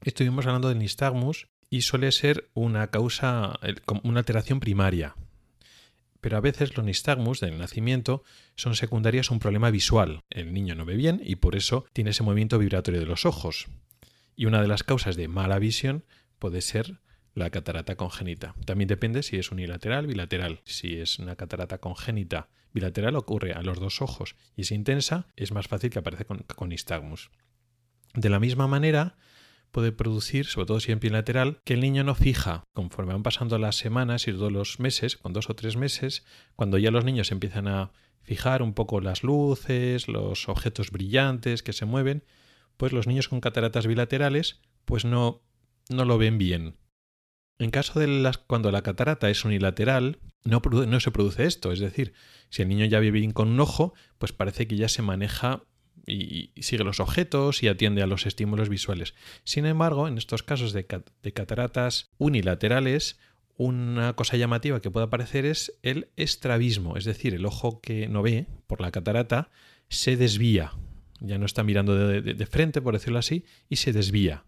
estuvimos 0.02 0.48
hablando 0.48 0.70
del 0.70 0.80
nistagmus 0.80 1.50
y 1.70 1.82
suele 1.82 2.12
ser 2.12 2.50
una 2.54 2.88
causa, 2.88 3.60
una 4.04 4.20
alteración 4.20 4.60
primaria, 4.60 5.16
pero 6.22 6.38
a 6.38 6.42
veces 6.42 6.76
los 6.76 6.86
nistagmus 6.86 7.40
del 7.40 7.58
nacimiento 7.58 8.24
son 8.56 8.76
secundarias 8.76 9.30
a 9.30 9.34
un 9.34 9.40
problema 9.40 9.70
visual. 9.70 10.24
El 10.30 10.54
niño 10.54 10.76
no 10.76 10.86
ve 10.86 10.96
bien 10.96 11.22
y 11.24 11.38
por 11.38 11.56
eso 11.56 11.86
tiene 11.94 12.10
ese 12.12 12.24
movimiento 12.24 12.60
vibratorio 12.60 13.00
de 13.00 13.06
los 13.06 13.26
ojos. 13.26 13.68
Y 14.36 14.46
una 14.46 14.62
de 14.62 14.68
las 14.68 14.84
causas 14.84 15.16
de 15.16 15.28
mala 15.28 15.60
visión 15.60 16.06
puede 16.40 16.62
ser 16.62 17.00
la 17.34 17.50
catarata 17.50 17.96
congénita. 17.96 18.56
También 18.66 18.88
depende 18.88 19.24
si 19.24 19.38
es 19.38 19.52
unilateral 19.52 20.06
o 20.06 20.08
bilateral. 20.08 20.62
Si 20.66 21.00
es 21.00 21.20
una 21.20 21.36
catarata 21.36 21.78
congénita 21.78 22.50
bilateral 22.74 23.16
ocurre 23.16 23.54
a 23.54 23.62
los 23.62 23.80
dos 23.80 24.02
ojos 24.02 24.36
y 24.56 24.62
es 24.62 24.72
intensa, 24.72 25.28
es 25.36 25.52
más 25.52 25.68
fácil 25.68 25.92
que 25.92 26.00
aparezca 26.00 26.26
con, 26.26 26.40
con 26.40 26.70
nistagmus. 26.70 27.30
De 28.14 28.30
la 28.30 28.40
misma 28.40 28.68
manera, 28.68 29.18
puede 29.78 29.92
producir, 29.92 30.48
sobre 30.48 30.66
todo 30.66 30.80
si 30.80 30.92
en 30.92 31.00
lateral, 31.12 31.60
que 31.64 31.76
el 31.76 31.82
niño 31.82 32.04
no 32.04 32.16
fija. 32.16 32.64
Conforme 32.74 33.14
van 33.14 33.22
pasando 33.22 33.60
las 33.60 33.76
semanas 33.76 34.28
y 34.28 34.32
todos 34.32 34.52
los 34.52 34.80
meses, 34.80 35.18
con 35.18 35.34
dos 35.34 35.52
o 35.52 35.56
tres 35.56 35.78
meses, 35.78 36.26
cuando 36.56 36.80
ya 36.80 36.90
los 36.90 37.06
niños 37.06 37.32
empiezan 37.32 37.68
a 37.68 37.92
fijar 38.24 38.64
un 38.64 38.74
poco 38.74 39.02
las 39.02 39.22
luces, 39.22 40.08
los 40.08 40.50
objetos 40.50 40.90
brillantes 40.90 41.62
que 41.62 41.74
se 41.74 41.86
mueven, 41.86 42.24
pues 42.78 42.92
los 42.92 43.06
niños 43.06 43.28
con 43.28 43.40
cataratas 43.40 43.86
bilaterales 43.86 44.62
pues 44.86 45.06
no, 45.06 45.44
no 45.90 46.06
lo 46.06 46.18
ven 46.18 46.40
bien. 46.40 46.78
En 47.60 47.70
caso 47.70 48.00
de 48.00 48.08
las, 48.08 48.40
cuando 48.40 48.72
la 48.72 48.82
catarata 48.82 49.30
es 49.30 49.46
unilateral, 49.46 50.18
no, 50.44 50.60
no 50.88 51.00
se 51.00 51.12
produce 51.12 51.46
esto. 51.46 51.72
Es 51.72 51.80
decir, 51.80 52.14
si 52.50 52.64
el 52.64 52.70
niño 52.70 52.86
ya 52.86 53.00
vive 53.00 53.20
bien 53.20 53.32
con 53.32 53.48
un 53.50 53.60
ojo, 53.60 53.94
pues 54.18 54.34
parece 54.34 54.68
que 54.68 54.76
ya 54.76 54.90
se 54.90 55.04
maneja 55.04 55.66
y, 56.06 56.52
sigue 56.62 56.84
los 56.84 57.00
objetos 57.00 57.64
y 57.64 57.68
atiende 57.68 58.02
a 58.02 58.08
los 58.08 58.26
estímulos 58.26 58.70
visuales. 58.70 59.14
Sin 59.44 59.66
embargo, 59.66 60.08
en 60.08 60.18
estos 60.18 60.44
casos 60.44 60.74
de, 60.74 60.86
cataratas 60.86 62.10
unilaterales, 62.18 63.20
una 63.58 64.14
cosa 64.14 64.38
llamativa 64.38 64.82
que 64.82 64.92
puede 64.92 65.08
aparecer 65.08 65.46
es 65.46 65.74
el 65.82 66.10
estrabismo, 66.16 66.98
es 66.98 67.06
decir, 67.06 67.34
el 67.34 67.46
ojo 67.46 67.82
que 67.82 68.08
no 68.08 68.22
ve 68.22 68.46
por 68.68 68.82
la 68.82 68.92
catarata 68.92 69.50
se 69.90 70.16
desvía, 70.16 70.74
ya 71.20 71.38
no 71.38 71.46
está 71.46 71.64
mirando 71.64 71.96
de, 71.96 72.46
frente, 72.46 72.82
por 72.82 72.94
decirlo 72.94 73.20
así, 73.20 73.46
y 73.70 73.78
se 73.78 73.94
desvía. 73.94 74.46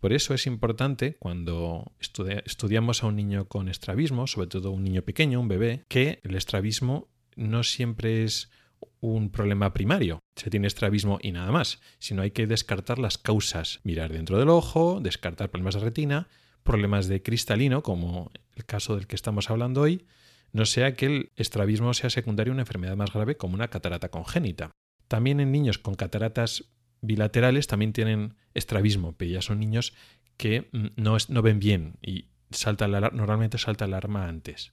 Por 0.00 0.12
eso 0.12 0.34
es 0.34 0.46
importante 0.46 1.16
cuando 1.18 1.92
estudiamos 1.98 3.02
a 3.02 3.06
un 3.06 3.16
niño 3.16 3.48
con 3.48 3.68
estrabismo, 3.68 4.26
sobre 4.26 4.48
todo 4.48 4.70
un 4.70 4.84
niño 4.84 5.02
pequeño, 5.02 5.40
un 5.40 5.48
bebé, 5.48 5.84
que 5.88 6.20
el 6.22 6.34
estrabismo 6.34 7.08
no 7.34 7.62
siempre 7.62 8.24
es 8.24 8.50
un 9.00 9.30
problema 9.30 9.72
primario. 9.72 10.20
Se 10.36 10.50
tiene 10.50 10.66
estrabismo 10.66 11.18
y 11.22 11.32
nada 11.32 11.50
más, 11.52 11.80
sino 11.98 12.22
hay 12.22 12.30
que 12.30 12.46
descartar 12.46 12.98
las 12.98 13.18
causas, 13.18 13.80
mirar 13.84 14.12
dentro 14.12 14.38
del 14.38 14.48
ojo, 14.48 15.00
descartar 15.00 15.50
problemas 15.50 15.74
de 15.74 15.80
retina, 15.80 16.28
problemas 16.62 17.06
de 17.06 17.22
cristalino, 17.22 17.82
como 17.82 18.30
el 18.54 18.64
caso 18.64 18.96
del 18.96 19.06
que 19.06 19.16
estamos 19.16 19.50
hablando 19.50 19.82
hoy, 19.82 20.06
no 20.52 20.64
sea 20.64 20.94
que 20.94 21.06
el 21.06 21.32
estrabismo 21.36 21.92
sea 21.94 22.10
secundario 22.10 22.52
a 22.52 22.54
una 22.54 22.62
enfermedad 22.62 22.96
más 22.96 23.12
grave 23.12 23.36
como 23.36 23.54
una 23.54 23.68
catarata 23.68 24.08
congénita. 24.10 24.70
También 25.08 25.40
en 25.40 25.52
niños 25.52 25.78
con 25.78 25.94
cataratas 25.94 26.64
bilaterales 27.00 27.66
también 27.66 27.92
tienen 27.92 28.36
estrabismo, 28.54 29.14
pero 29.16 29.30
ya 29.30 29.42
son 29.42 29.60
niños 29.60 29.94
que 30.36 30.68
mm, 30.72 30.86
no, 30.96 31.16
no 31.28 31.42
ven 31.42 31.58
bien 31.58 31.98
y 32.02 32.28
salta 32.50 32.88
normalmente 32.88 33.58
salta 33.58 33.84
alarma 33.84 34.28
antes. 34.28 34.72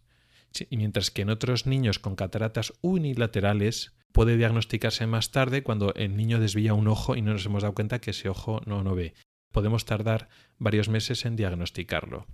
Y 0.69 0.77
mientras 0.77 1.09
que 1.09 1.23
en 1.23 1.29
otros 1.29 1.65
niños 1.65 1.99
con 1.99 2.15
cataratas 2.15 2.73
unilaterales 2.81 3.93
puede 4.13 4.37
diagnosticarse 4.37 5.07
más 5.07 5.31
tarde 5.31 5.63
cuando 5.63 5.93
el 5.95 6.15
niño 6.15 6.39
desvía 6.39 6.73
un 6.73 6.87
ojo 6.87 7.15
y 7.15 7.21
no 7.21 7.33
nos 7.33 7.45
hemos 7.45 7.63
dado 7.63 7.73
cuenta 7.73 7.99
que 7.99 8.11
ese 8.11 8.29
ojo 8.29 8.61
no, 8.65 8.83
no 8.83 8.95
ve. 8.95 9.13
Podemos 9.51 9.85
tardar 9.85 10.29
varios 10.57 10.87
meses 10.87 11.25
en 11.25 11.35
diagnosticarlo. 11.35 12.27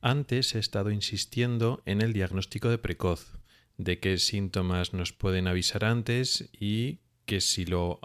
Antes 0.00 0.54
he 0.54 0.58
estado 0.58 0.90
insistiendo 0.90 1.82
en 1.84 2.02
el 2.02 2.12
diagnóstico 2.12 2.68
de 2.68 2.78
precoz, 2.78 3.38
de 3.76 3.98
qué 4.00 4.18
síntomas 4.18 4.92
nos 4.92 5.12
pueden 5.12 5.46
avisar 5.46 5.84
antes 5.84 6.50
y 6.52 7.00
que 7.24 7.40
si 7.40 7.64
lo 7.64 8.00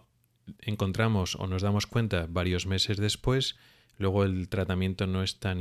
encontramos 0.59 1.35
o 1.35 1.47
nos 1.47 1.61
damos 1.61 1.87
cuenta 1.87 2.27
varios 2.29 2.67
meses 2.67 2.97
después, 2.97 3.57
luego 3.97 4.23
el 4.23 4.49
tratamiento 4.49 5.07
no 5.07 5.23
es 5.23 5.39
tan, 5.39 5.59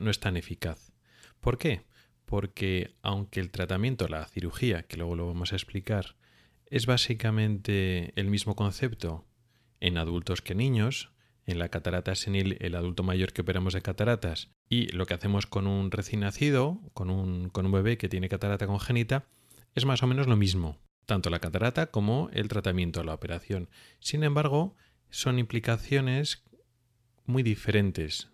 no 0.00 0.10
es 0.10 0.20
tan 0.20 0.36
eficaz. 0.36 0.92
¿Por 1.40 1.58
qué? 1.58 1.82
Porque 2.24 2.94
aunque 3.02 3.40
el 3.40 3.50
tratamiento, 3.50 4.08
la 4.08 4.26
cirugía, 4.26 4.82
que 4.82 4.96
luego 4.96 5.16
lo 5.16 5.26
vamos 5.26 5.52
a 5.52 5.56
explicar, 5.56 6.16
es 6.66 6.86
básicamente 6.86 8.12
el 8.16 8.28
mismo 8.28 8.54
concepto 8.54 9.26
en 9.80 9.96
adultos 9.96 10.42
que 10.42 10.54
niños, 10.54 11.12
en 11.46 11.58
la 11.58 11.70
catarata 11.70 12.14
senil, 12.14 12.58
el 12.60 12.74
adulto 12.74 13.02
mayor 13.02 13.32
que 13.32 13.40
operamos 13.40 13.72
de 13.72 13.80
cataratas, 13.80 14.50
y 14.68 14.88
lo 14.88 15.06
que 15.06 15.14
hacemos 15.14 15.46
con 15.46 15.66
un 15.66 15.90
recién 15.90 16.20
nacido, 16.20 16.80
con 16.92 17.08
un, 17.08 17.48
con 17.48 17.64
un 17.64 17.72
bebé 17.72 17.96
que 17.96 18.08
tiene 18.08 18.28
catarata 18.28 18.66
congénita, 18.66 19.24
es 19.74 19.86
más 19.86 20.02
o 20.02 20.06
menos 20.06 20.26
lo 20.26 20.36
mismo 20.36 20.78
tanto 21.08 21.30
la 21.30 21.40
catarata 21.40 21.86
como 21.86 22.28
el 22.34 22.48
tratamiento, 22.48 23.02
la 23.02 23.14
operación. 23.14 23.70
Sin 23.98 24.24
embargo, 24.24 24.76
son 25.08 25.38
implicaciones 25.38 26.44
muy 27.28 27.42
diferentes 27.42 28.28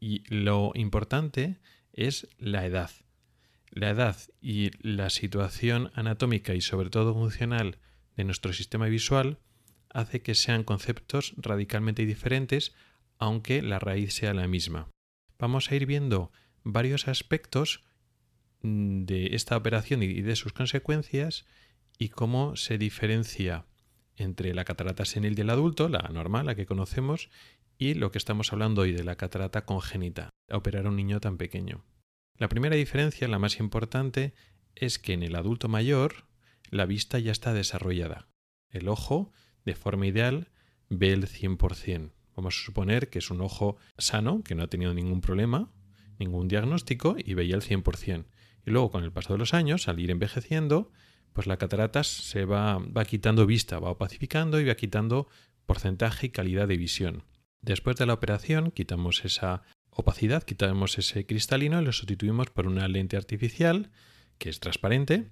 y 0.00 0.24
lo 0.34 0.72
importante 0.74 1.60
es 1.92 2.28
la 2.38 2.64
edad. 2.64 2.90
La 3.70 3.90
edad 3.90 4.16
y 4.40 4.70
la 4.80 5.10
situación 5.10 5.90
anatómica 5.94 6.54
y 6.54 6.62
sobre 6.62 6.90
todo 6.90 7.14
funcional 7.14 7.78
de 8.16 8.24
nuestro 8.24 8.52
sistema 8.52 8.86
visual 8.86 9.38
hace 9.90 10.22
que 10.22 10.34
sean 10.34 10.64
conceptos 10.64 11.34
radicalmente 11.36 12.06
diferentes 12.06 12.74
aunque 13.18 13.62
la 13.62 13.78
raíz 13.78 14.14
sea 14.14 14.34
la 14.34 14.48
misma. 14.48 14.88
Vamos 15.38 15.70
a 15.70 15.76
ir 15.76 15.86
viendo 15.86 16.32
varios 16.64 17.08
aspectos 17.08 17.84
de 18.62 19.34
esta 19.34 19.56
operación 19.56 20.02
y 20.02 20.22
de 20.22 20.36
sus 20.36 20.52
consecuencias 20.52 21.44
y 21.98 22.08
cómo 22.08 22.56
se 22.56 22.78
diferencia 22.78 23.66
entre 24.16 24.54
la 24.54 24.64
catarata 24.64 25.04
senil 25.04 25.34
del 25.34 25.50
adulto, 25.50 25.88
la 25.88 26.08
normal, 26.12 26.46
la 26.46 26.54
que 26.54 26.66
conocemos, 26.66 27.30
y 27.82 27.94
lo 27.94 28.12
que 28.12 28.18
estamos 28.18 28.52
hablando 28.52 28.82
hoy 28.82 28.92
de 28.92 29.02
la 29.02 29.16
catarata 29.16 29.64
congénita, 29.64 30.30
operar 30.52 30.86
a 30.86 30.88
un 30.88 30.94
niño 30.94 31.18
tan 31.18 31.36
pequeño. 31.36 31.84
La 32.38 32.48
primera 32.48 32.76
diferencia, 32.76 33.26
la 33.26 33.40
más 33.40 33.58
importante, 33.58 34.34
es 34.76 35.00
que 35.00 35.14
en 35.14 35.24
el 35.24 35.34
adulto 35.34 35.66
mayor 35.66 36.28
la 36.70 36.86
vista 36.86 37.18
ya 37.18 37.32
está 37.32 37.52
desarrollada. 37.52 38.28
El 38.70 38.88
ojo, 38.88 39.32
de 39.64 39.74
forma 39.74 40.06
ideal, 40.06 40.52
ve 40.90 41.12
el 41.12 41.26
100%. 41.26 42.12
Vamos 42.36 42.56
a 42.56 42.64
suponer 42.64 43.10
que 43.10 43.18
es 43.18 43.32
un 43.32 43.40
ojo 43.40 43.76
sano, 43.98 44.44
que 44.44 44.54
no 44.54 44.62
ha 44.62 44.68
tenido 44.68 44.94
ningún 44.94 45.20
problema, 45.20 45.68
ningún 46.20 46.46
diagnóstico 46.46 47.16
y 47.18 47.34
veía 47.34 47.56
el 47.56 47.62
100%. 47.62 48.26
Y 48.64 48.70
luego, 48.70 48.92
con 48.92 49.02
el 49.02 49.10
paso 49.10 49.32
de 49.32 49.40
los 49.40 49.54
años, 49.54 49.88
al 49.88 49.98
ir 49.98 50.12
envejeciendo, 50.12 50.92
pues 51.32 51.48
la 51.48 51.56
catarata 51.56 52.04
se 52.04 52.44
va, 52.44 52.78
va 52.78 53.04
quitando 53.06 53.44
vista, 53.44 53.80
va 53.80 53.90
opacificando 53.90 54.60
y 54.60 54.66
va 54.66 54.76
quitando 54.76 55.26
porcentaje 55.66 56.28
y 56.28 56.30
calidad 56.30 56.68
de 56.68 56.76
visión. 56.76 57.24
Después 57.62 57.96
de 57.96 58.06
la 58.06 58.14
operación, 58.14 58.72
quitamos 58.72 59.24
esa 59.24 59.62
opacidad, 59.90 60.42
quitamos 60.42 60.98
ese 60.98 61.26
cristalino 61.26 61.80
y 61.80 61.84
lo 61.84 61.92
sustituimos 61.92 62.50
por 62.50 62.66
una 62.66 62.88
lente 62.88 63.16
artificial 63.16 63.90
que 64.38 64.48
es 64.48 64.58
transparente 64.58 65.30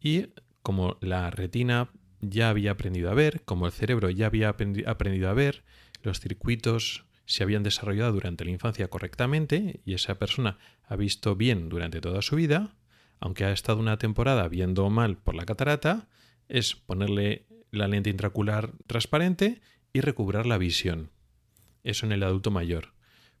y 0.00 0.28
como 0.62 0.96
la 1.02 1.30
retina 1.30 1.90
ya 2.20 2.48
había 2.48 2.72
aprendido 2.72 3.10
a 3.10 3.14
ver, 3.14 3.42
como 3.44 3.66
el 3.66 3.72
cerebro 3.72 4.08
ya 4.08 4.26
había 4.26 4.48
aprendido 4.48 5.28
a 5.28 5.34
ver, 5.34 5.64
los 6.02 6.20
circuitos 6.20 7.04
se 7.26 7.42
habían 7.42 7.62
desarrollado 7.62 8.12
durante 8.12 8.46
la 8.46 8.50
infancia 8.50 8.88
correctamente 8.88 9.80
y 9.84 9.92
esa 9.92 10.18
persona 10.18 10.58
ha 10.84 10.96
visto 10.96 11.36
bien 11.36 11.68
durante 11.68 12.00
toda 12.00 12.22
su 12.22 12.36
vida, 12.36 12.76
aunque 13.20 13.44
ha 13.44 13.52
estado 13.52 13.78
una 13.78 13.98
temporada 13.98 14.48
viendo 14.48 14.88
mal 14.88 15.18
por 15.18 15.34
la 15.34 15.44
catarata, 15.44 16.08
es 16.48 16.74
ponerle 16.74 17.46
la 17.70 17.88
lente 17.88 18.08
intracular 18.08 18.72
transparente 18.86 19.60
y 19.92 20.00
recobrar 20.00 20.46
la 20.46 20.56
visión. 20.56 21.10
Eso 21.84 22.06
en 22.06 22.12
el 22.12 22.22
adulto 22.22 22.50
mayor. 22.50 22.94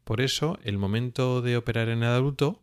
Por 0.04 0.20
eso, 0.20 0.58
el 0.64 0.78
momento 0.78 1.42
de 1.42 1.56
operar 1.56 1.88
en 1.88 2.02
el 2.02 2.08
adulto 2.08 2.62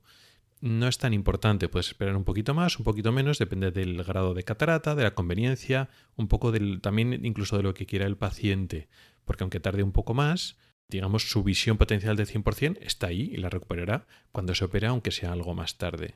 no 0.61 0.87
es 0.87 0.97
tan 0.97 1.13
importante. 1.13 1.69
Puedes 1.69 1.87
esperar 1.87 2.15
un 2.15 2.23
poquito 2.23 2.53
más, 2.53 2.79
un 2.79 2.85
poquito 2.85 3.11
menos, 3.11 3.37
depende 3.37 3.71
del 3.71 4.03
grado 4.03 4.33
de 4.33 4.43
catarata, 4.43 4.95
de 4.95 5.03
la 5.03 5.13
conveniencia, 5.13 5.89
un 6.15 6.27
poco 6.27 6.51
del, 6.51 6.81
también 6.81 7.25
incluso 7.25 7.57
de 7.57 7.63
lo 7.63 7.73
que 7.73 7.85
quiera 7.85 8.05
el 8.05 8.17
paciente. 8.17 8.87
Porque 9.25 9.43
aunque 9.43 9.59
tarde 9.59 9.83
un 9.83 9.91
poco 9.91 10.13
más, 10.13 10.57
digamos, 10.87 11.29
su 11.29 11.43
visión 11.43 11.77
potencial 11.77 12.15
de 12.15 12.25
100% 12.25 12.77
está 12.81 13.07
ahí 13.07 13.29
y 13.33 13.37
la 13.37 13.49
recuperará 13.49 14.07
cuando 14.31 14.55
se 14.55 14.65
opera, 14.65 14.89
aunque 14.89 15.11
sea 15.11 15.31
algo 15.31 15.53
más 15.53 15.77
tarde. 15.77 16.15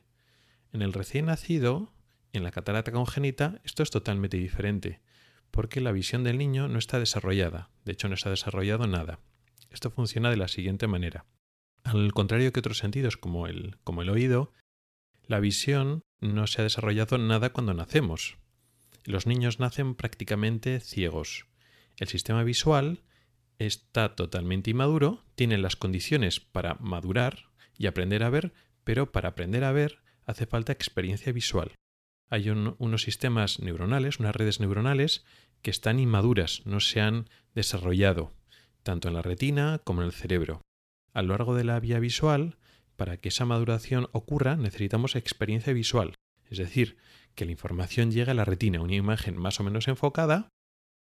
En 0.72 0.82
el 0.82 0.92
recién 0.92 1.26
nacido, 1.26 1.92
en 2.32 2.44
la 2.44 2.50
catarata 2.50 2.92
congénita, 2.92 3.60
esto 3.64 3.82
es 3.82 3.90
totalmente 3.90 4.36
diferente, 4.36 5.00
porque 5.50 5.80
la 5.80 5.92
visión 5.92 6.22
del 6.24 6.38
niño 6.38 6.68
no 6.68 6.78
está 6.78 6.98
desarrollada, 6.98 7.70
de 7.84 7.92
hecho 7.92 8.08
no 8.08 8.14
está 8.14 8.30
desarrollado 8.30 8.86
nada. 8.86 9.18
Esto 9.70 9.90
funciona 9.90 10.30
de 10.30 10.36
la 10.36 10.48
siguiente 10.48 10.86
manera. 10.86 11.26
Al 11.82 12.12
contrario 12.12 12.52
que 12.52 12.60
otros 12.60 12.78
sentidos 12.78 13.16
como 13.16 13.46
el, 13.46 13.76
como 13.84 14.02
el 14.02 14.10
oído, 14.10 14.52
la 15.26 15.40
visión 15.40 16.02
no 16.20 16.46
se 16.46 16.60
ha 16.60 16.64
desarrollado 16.64 17.18
nada 17.18 17.52
cuando 17.52 17.72
nacemos. 17.72 18.36
Los 19.04 19.26
niños 19.26 19.60
nacen 19.60 19.94
prácticamente 19.94 20.80
ciegos. 20.80 21.46
El 21.96 22.08
sistema 22.08 22.42
visual 22.42 23.02
está 23.58 24.14
totalmente 24.14 24.70
inmaduro, 24.70 25.24
tiene 25.34 25.58
las 25.58 25.76
condiciones 25.76 26.40
para 26.40 26.74
madurar 26.80 27.50
y 27.78 27.86
aprender 27.86 28.22
a 28.22 28.30
ver, 28.30 28.52
pero 28.84 29.12
para 29.12 29.30
aprender 29.30 29.64
a 29.64 29.72
ver 29.72 30.00
hace 30.26 30.46
falta 30.46 30.72
experiencia 30.72 31.32
visual. 31.32 31.74
Hay 32.28 32.48
unos 32.50 33.02
sistemas 33.02 33.58
neuronales, 33.58 34.20
unas 34.20 34.36
redes 34.36 34.60
neuronales 34.60 35.24
que 35.62 35.70
están 35.70 35.98
inmaduras, 35.98 36.62
no 36.64 36.80
se 36.80 37.00
han 37.00 37.28
desarrollado, 37.54 38.32
tanto 38.82 39.08
en 39.08 39.14
la 39.14 39.22
retina 39.22 39.80
como 39.84 40.02
en 40.02 40.06
el 40.06 40.12
cerebro. 40.12 40.62
A 41.12 41.22
lo 41.22 41.28
largo 41.28 41.54
de 41.54 41.64
la 41.64 41.80
vía 41.80 41.98
visual, 41.98 42.56
para 42.96 43.16
que 43.16 43.28
esa 43.28 43.44
maduración 43.44 44.08
ocurra, 44.12 44.56
necesitamos 44.56 45.16
experiencia 45.16 45.72
visual, 45.72 46.14
es 46.50 46.58
decir, 46.58 46.96
que 47.34 47.44
la 47.44 47.52
información 47.52 48.10
llegue 48.10 48.32
a 48.32 48.34
la 48.34 48.44
retina, 48.44 48.80
una 48.80 48.94
imagen 48.94 49.36
más 49.36 49.60
o 49.60 49.64
menos 49.64 49.88
enfocada, 49.88 50.48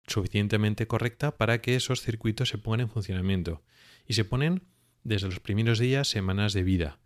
suficientemente 0.06 0.86
correcta 0.86 1.36
para 1.36 1.60
que 1.60 1.74
esos 1.74 2.00
circuitos 2.00 2.48
se 2.48 2.58
pongan 2.58 2.80
en 2.80 2.88
funcionamiento. 2.88 3.62
Y 4.06 4.14
se 4.14 4.24
ponen 4.24 4.62
desde 5.04 5.26
los 5.26 5.40
primeros 5.40 5.78
días, 5.78 6.08
semanas 6.08 6.52
de 6.52 6.62
vida. 6.62 6.98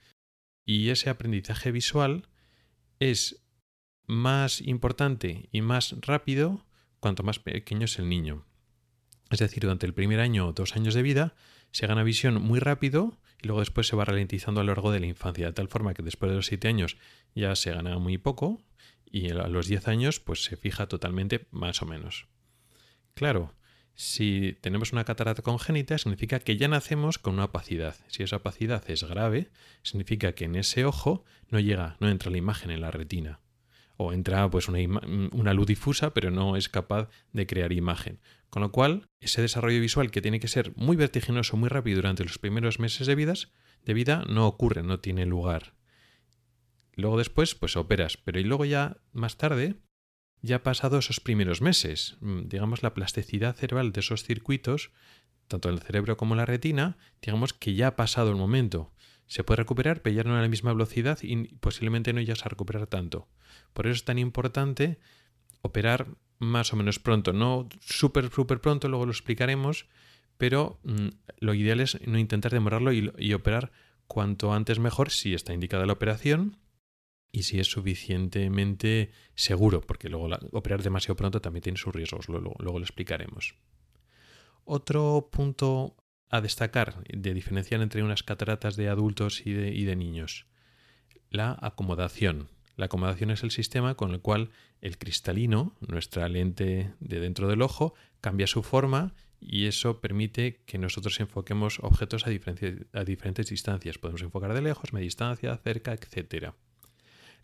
Y 0.64 0.90
ese 0.90 1.10
aprendizaje 1.10 1.72
visual 1.72 2.28
es 2.98 3.42
más 4.06 4.60
importante 4.60 5.48
y 5.52 5.60
más 5.60 5.96
rápido 6.00 6.64
cuanto 7.00 7.22
más 7.22 7.38
pequeño 7.38 7.84
es 7.84 7.98
el 7.98 8.08
niño. 8.08 8.46
Es 9.30 9.40
decir, 9.40 9.62
durante 9.62 9.86
el 9.86 9.94
primer 9.94 10.20
año 10.20 10.46
o 10.46 10.52
dos 10.52 10.76
años 10.76 10.94
de 10.94 11.02
vida 11.02 11.34
se 11.72 11.86
gana 11.86 12.02
visión 12.02 12.40
muy 12.40 12.60
rápido 12.60 13.18
y 13.42 13.46
luego 13.48 13.60
después 13.60 13.86
se 13.86 13.96
va 13.96 14.04
ralentizando 14.04 14.60
a 14.60 14.64
lo 14.64 14.72
largo 14.72 14.92
de 14.92 15.00
la 15.00 15.06
infancia, 15.06 15.46
de 15.46 15.52
tal 15.52 15.68
forma 15.68 15.94
que 15.94 16.02
después 16.02 16.30
de 16.30 16.36
los 16.36 16.46
siete 16.46 16.68
años 16.68 16.96
ya 17.34 17.54
se 17.56 17.72
gana 17.72 17.98
muy 17.98 18.18
poco 18.18 18.62
y 19.04 19.30
a 19.30 19.48
los 19.48 19.66
diez 19.66 19.88
años 19.88 20.20
pues 20.20 20.44
se 20.44 20.56
fija 20.56 20.86
totalmente 20.86 21.46
más 21.50 21.82
o 21.82 21.86
menos. 21.86 22.28
Claro, 23.14 23.54
si 23.94 24.58
tenemos 24.60 24.92
una 24.92 25.04
catarata 25.04 25.42
congénita, 25.42 25.96
significa 25.96 26.38
que 26.38 26.56
ya 26.58 26.68
nacemos 26.68 27.18
con 27.18 27.34
una 27.34 27.44
opacidad. 27.44 27.96
Si 28.08 28.22
esa 28.22 28.36
opacidad 28.36 28.84
es 28.90 29.04
grave, 29.04 29.50
significa 29.82 30.34
que 30.34 30.44
en 30.44 30.54
ese 30.54 30.84
ojo 30.84 31.24
no 31.48 31.60
llega, 31.60 31.96
no 31.98 32.10
entra 32.10 32.30
la 32.30 32.36
imagen 32.36 32.70
en 32.70 32.82
la 32.82 32.90
retina. 32.90 33.40
O 33.96 34.12
entra 34.12 34.48
pues 34.50 34.68
una, 34.68 34.78
una 35.32 35.54
luz 35.54 35.66
difusa, 35.66 36.12
pero 36.12 36.30
no 36.30 36.56
es 36.56 36.68
capaz 36.68 37.08
de 37.32 37.46
crear 37.46 37.72
imagen. 37.72 38.20
Con 38.50 38.62
lo 38.62 38.72
cual, 38.72 39.06
ese 39.20 39.42
desarrollo 39.42 39.80
visual 39.80 40.10
que 40.10 40.22
tiene 40.22 40.40
que 40.40 40.48
ser 40.48 40.72
muy 40.76 40.96
vertiginoso, 40.96 41.56
muy 41.56 41.68
rápido 41.68 41.96
durante 41.96 42.24
los 42.24 42.38
primeros 42.38 42.78
meses 42.78 43.06
de, 43.06 43.14
vidas, 43.14 43.52
de 43.84 43.94
vida, 43.94 44.24
no 44.28 44.46
ocurre, 44.46 44.82
no 44.82 45.00
tiene 45.00 45.26
lugar. 45.26 45.74
Luego 46.94 47.18
después, 47.18 47.54
pues 47.54 47.76
operas, 47.76 48.16
pero 48.16 48.40
y 48.40 48.44
luego 48.44 48.64
ya 48.64 48.96
más 49.12 49.36
tarde, 49.36 49.76
ya 50.40 50.62
pasado 50.62 50.98
esos 50.98 51.20
primeros 51.20 51.60
meses. 51.60 52.16
Mm, 52.20 52.48
digamos, 52.48 52.82
la 52.82 52.94
plasticidad 52.94 53.54
cerebral 53.54 53.92
de 53.92 54.00
esos 54.00 54.24
circuitos, 54.24 54.92
tanto 55.48 55.68
en 55.68 55.74
el 55.74 55.82
cerebro 55.82 56.16
como 56.16 56.34
en 56.34 56.38
la 56.38 56.46
retina, 56.46 56.96
digamos 57.20 57.52
que 57.52 57.74
ya 57.74 57.88
ha 57.88 57.96
pasado 57.96 58.30
el 58.30 58.36
momento. 58.36 58.92
Se 59.26 59.44
puede 59.44 59.58
recuperar, 59.58 60.02
pero 60.02 60.16
ya 60.16 60.24
no 60.24 60.36
a 60.36 60.40
la 60.40 60.48
misma 60.48 60.72
velocidad 60.72 61.18
y 61.22 61.54
posiblemente 61.56 62.12
no 62.12 62.20
llegas 62.20 62.46
a 62.46 62.48
recuperar 62.48 62.86
tanto. 62.86 63.28
Por 63.72 63.86
eso 63.86 63.94
es 63.94 64.04
tan 64.04 64.18
importante 64.18 64.98
operar 65.62 66.06
más 66.38 66.72
o 66.72 66.76
menos 66.76 66.98
pronto, 66.98 67.32
no 67.32 67.68
súper, 67.80 68.30
súper 68.30 68.60
pronto, 68.60 68.88
luego 68.88 69.06
lo 69.06 69.12
explicaremos, 69.12 69.86
pero 70.36 70.78
mm, 70.84 71.08
lo 71.38 71.54
ideal 71.54 71.80
es 71.80 71.98
no 72.06 72.18
intentar 72.18 72.52
demorarlo 72.52 72.92
y 72.92 73.32
operar 73.32 73.72
cuanto 74.06 74.52
antes 74.52 74.78
mejor 74.78 75.10
si 75.10 75.34
está 75.34 75.52
indicada 75.52 75.86
la 75.86 75.94
operación 75.94 76.58
y 77.32 77.42
si 77.42 77.60
es 77.60 77.66
suficientemente 77.66 79.10
seguro, 79.34 79.80
porque 79.82 80.08
luego 80.08 80.28
operar 80.52 80.82
demasiado 80.82 81.16
pronto 81.16 81.40
también 81.40 81.62
tiene 81.62 81.78
sus 81.78 81.94
riesgos, 81.94 82.28
luego, 82.28 82.56
lo 82.58 82.78
explicaremos. 82.78 83.54
Otro 84.64 85.28
punto 85.30 85.96
a 86.28 86.40
destacar 86.40 87.02
de 87.04 87.34
diferenciar 87.34 87.80
entre 87.82 88.02
unas 88.02 88.22
cataratas 88.22 88.76
de 88.76 88.88
adultos 88.88 89.42
y 89.44 89.52
de, 89.52 89.96
niños, 89.96 90.46
la 91.30 91.56
acomodación. 91.60 92.48
La 92.76 92.86
acomodación 92.86 93.30
es 93.30 93.42
el 93.42 93.50
sistema 93.50 93.94
con 93.94 94.12
el 94.12 94.20
cual 94.20 94.50
el 94.80 94.98
cristalino, 94.98 95.74
nuestra 95.80 96.28
lente 96.28 96.92
de 97.00 97.20
dentro 97.20 97.48
del 97.48 97.62
ojo, 97.62 97.94
cambia 98.20 98.46
su 98.46 98.62
forma 98.62 99.14
y 99.40 99.66
eso 99.66 100.00
permite 100.00 100.62
que 100.66 100.78
nosotros 100.78 101.18
enfoquemos 101.20 101.78
objetos 101.80 102.26
a, 102.26 103.04
diferentes 103.04 103.48
distancias. 103.48 103.98
Podemos 103.98 104.22
enfocar 104.22 104.52
de 104.52 104.62
lejos, 104.62 104.92
media 104.92 105.04
distancia, 105.04 105.56
cerca, 105.56 105.92
etcétera. 105.92 106.54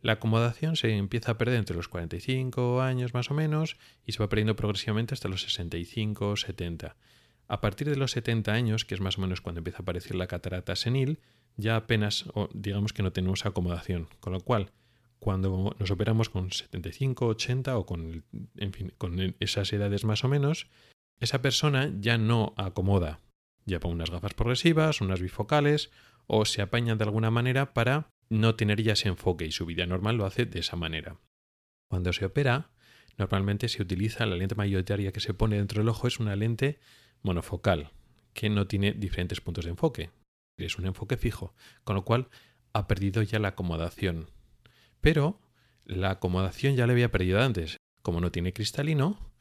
La 0.00 0.14
acomodación 0.14 0.74
se 0.74 0.96
empieza 0.96 1.32
a 1.32 1.38
perder 1.38 1.58
entre 1.58 1.76
los 1.76 1.86
45 1.86 2.82
años 2.82 3.14
más 3.14 3.30
o 3.30 3.34
menos 3.34 3.76
y 4.04 4.12
se 4.12 4.18
va 4.18 4.28
perdiendo 4.28 4.56
progresivamente 4.56 5.14
hasta 5.14 5.28
los 5.28 5.42
65 5.42 6.30
o 6.30 6.36
70. 6.36 6.96
A 7.52 7.60
partir 7.60 7.90
de 7.90 7.96
los 7.96 8.12
70 8.12 8.50
años, 8.50 8.86
que 8.86 8.94
es 8.94 9.02
más 9.02 9.18
o 9.18 9.20
menos 9.20 9.42
cuando 9.42 9.58
empieza 9.58 9.80
a 9.80 9.82
aparecer 9.82 10.14
la 10.14 10.26
catarata 10.26 10.74
senil, 10.74 11.18
ya 11.58 11.76
apenas, 11.76 12.24
o 12.32 12.48
digamos 12.54 12.94
que 12.94 13.02
no 13.02 13.12
tenemos 13.12 13.44
acomodación. 13.44 14.08
Con 14.20 14.32
lo 14.32 14.40
cual, 14.40 14.72
cuando 15.18 15.76
nos 15.78 15.90
operamos 15.90 16.30
con 16.30 16.50
75, 16.50 17.26
80 17.26 17.76
o 17.76 17.84
con, 17.84 18.24
en 18.56 18.72
con 18.96 19.36
esas 19.38 19.70
edades 19.74 20.06
más 20.06 20.24
o 20.24 20.28
menos, 20.28 20.68
esa 21.20 21.42
persona 21.42 21.92
ya 22.00 22.16
no 22.16 22.54
acomoda. 22.56 23.20
Lleva 23.66 23.90
unas 23.90 24.10
gafas 24.10 24.32
progresivas, 24.32 25.02
unas 25.02 25.20
bifocales, 25.20 25.90
o 26.26 26.46
se 26.46 26.62
apaña 26.62 26.96
de 26.96 27.04
alguna 27.04 27.30
manera 27.30 27.74
para 27.74 28.08
no 28.30 28.54
tener 28.54 28.82
ya 28.82 28.94
ese 28.94 29.08
enfoque 29.08 29.44
y 29.44 29.52
su 29.52 29.66
vida 29.66 29.84
normal 29.84 30.16
lo 30.16 30.24
hace 30.24 30.46
de 30.46 30.60
esa 30.60 30.76
manera. 30.76 31.18
Cuando 31.90 32.14
se 32.14 32.24
opera, 32.24 32.70
normalmente 33.18 33.68
se 33.68 33.82
utiliza 33.82 34.24
la 34.24 34.36
lente 34.36 34.54
mayoritaria 34.54 35.12
que 35.12 35.20
se 35.20 35.34
pone 35.34 35.56
dentro 35.56 35.82
del 35.82 35.90
ojo 35.90 36.06
es 36.06 36.18
una 36.18 36.34
lente 36.34 36.80
monofocal, 37.22 37.92
que 38.34 38.50
no 38.50 38.66
tiene 38.66 38.92
diferentes 38.92 39.40
puntos 39.40 39.64
de 39.64 39.70
enfoque. 39.70 40.10
Es 40.56 40.78
un 40.78 40.86
enfoque 40.86 41.16
fijo, 41.16 41.54
con 41.84 41.96
lo 41.96 42.04
cual 42.04 42.28
ha 42.72 42.86
perdido 42.86 43.22
ya 43.22 43.38
la 43.38 43.48
acomodación. 43.48 44.30
Pero 45.00 45.40
la 45.84 46.10
acomodación 46.10 46.76
ya 46.76 46.86
le 46.86 46.92
había 46.92 47.10
perdido 47.10 47.40
antes. 47.40 47.76
Como 48.02 48.20
no 48.20 48.32
tiene 48.32 48.52
cristalino, 48.52 49.32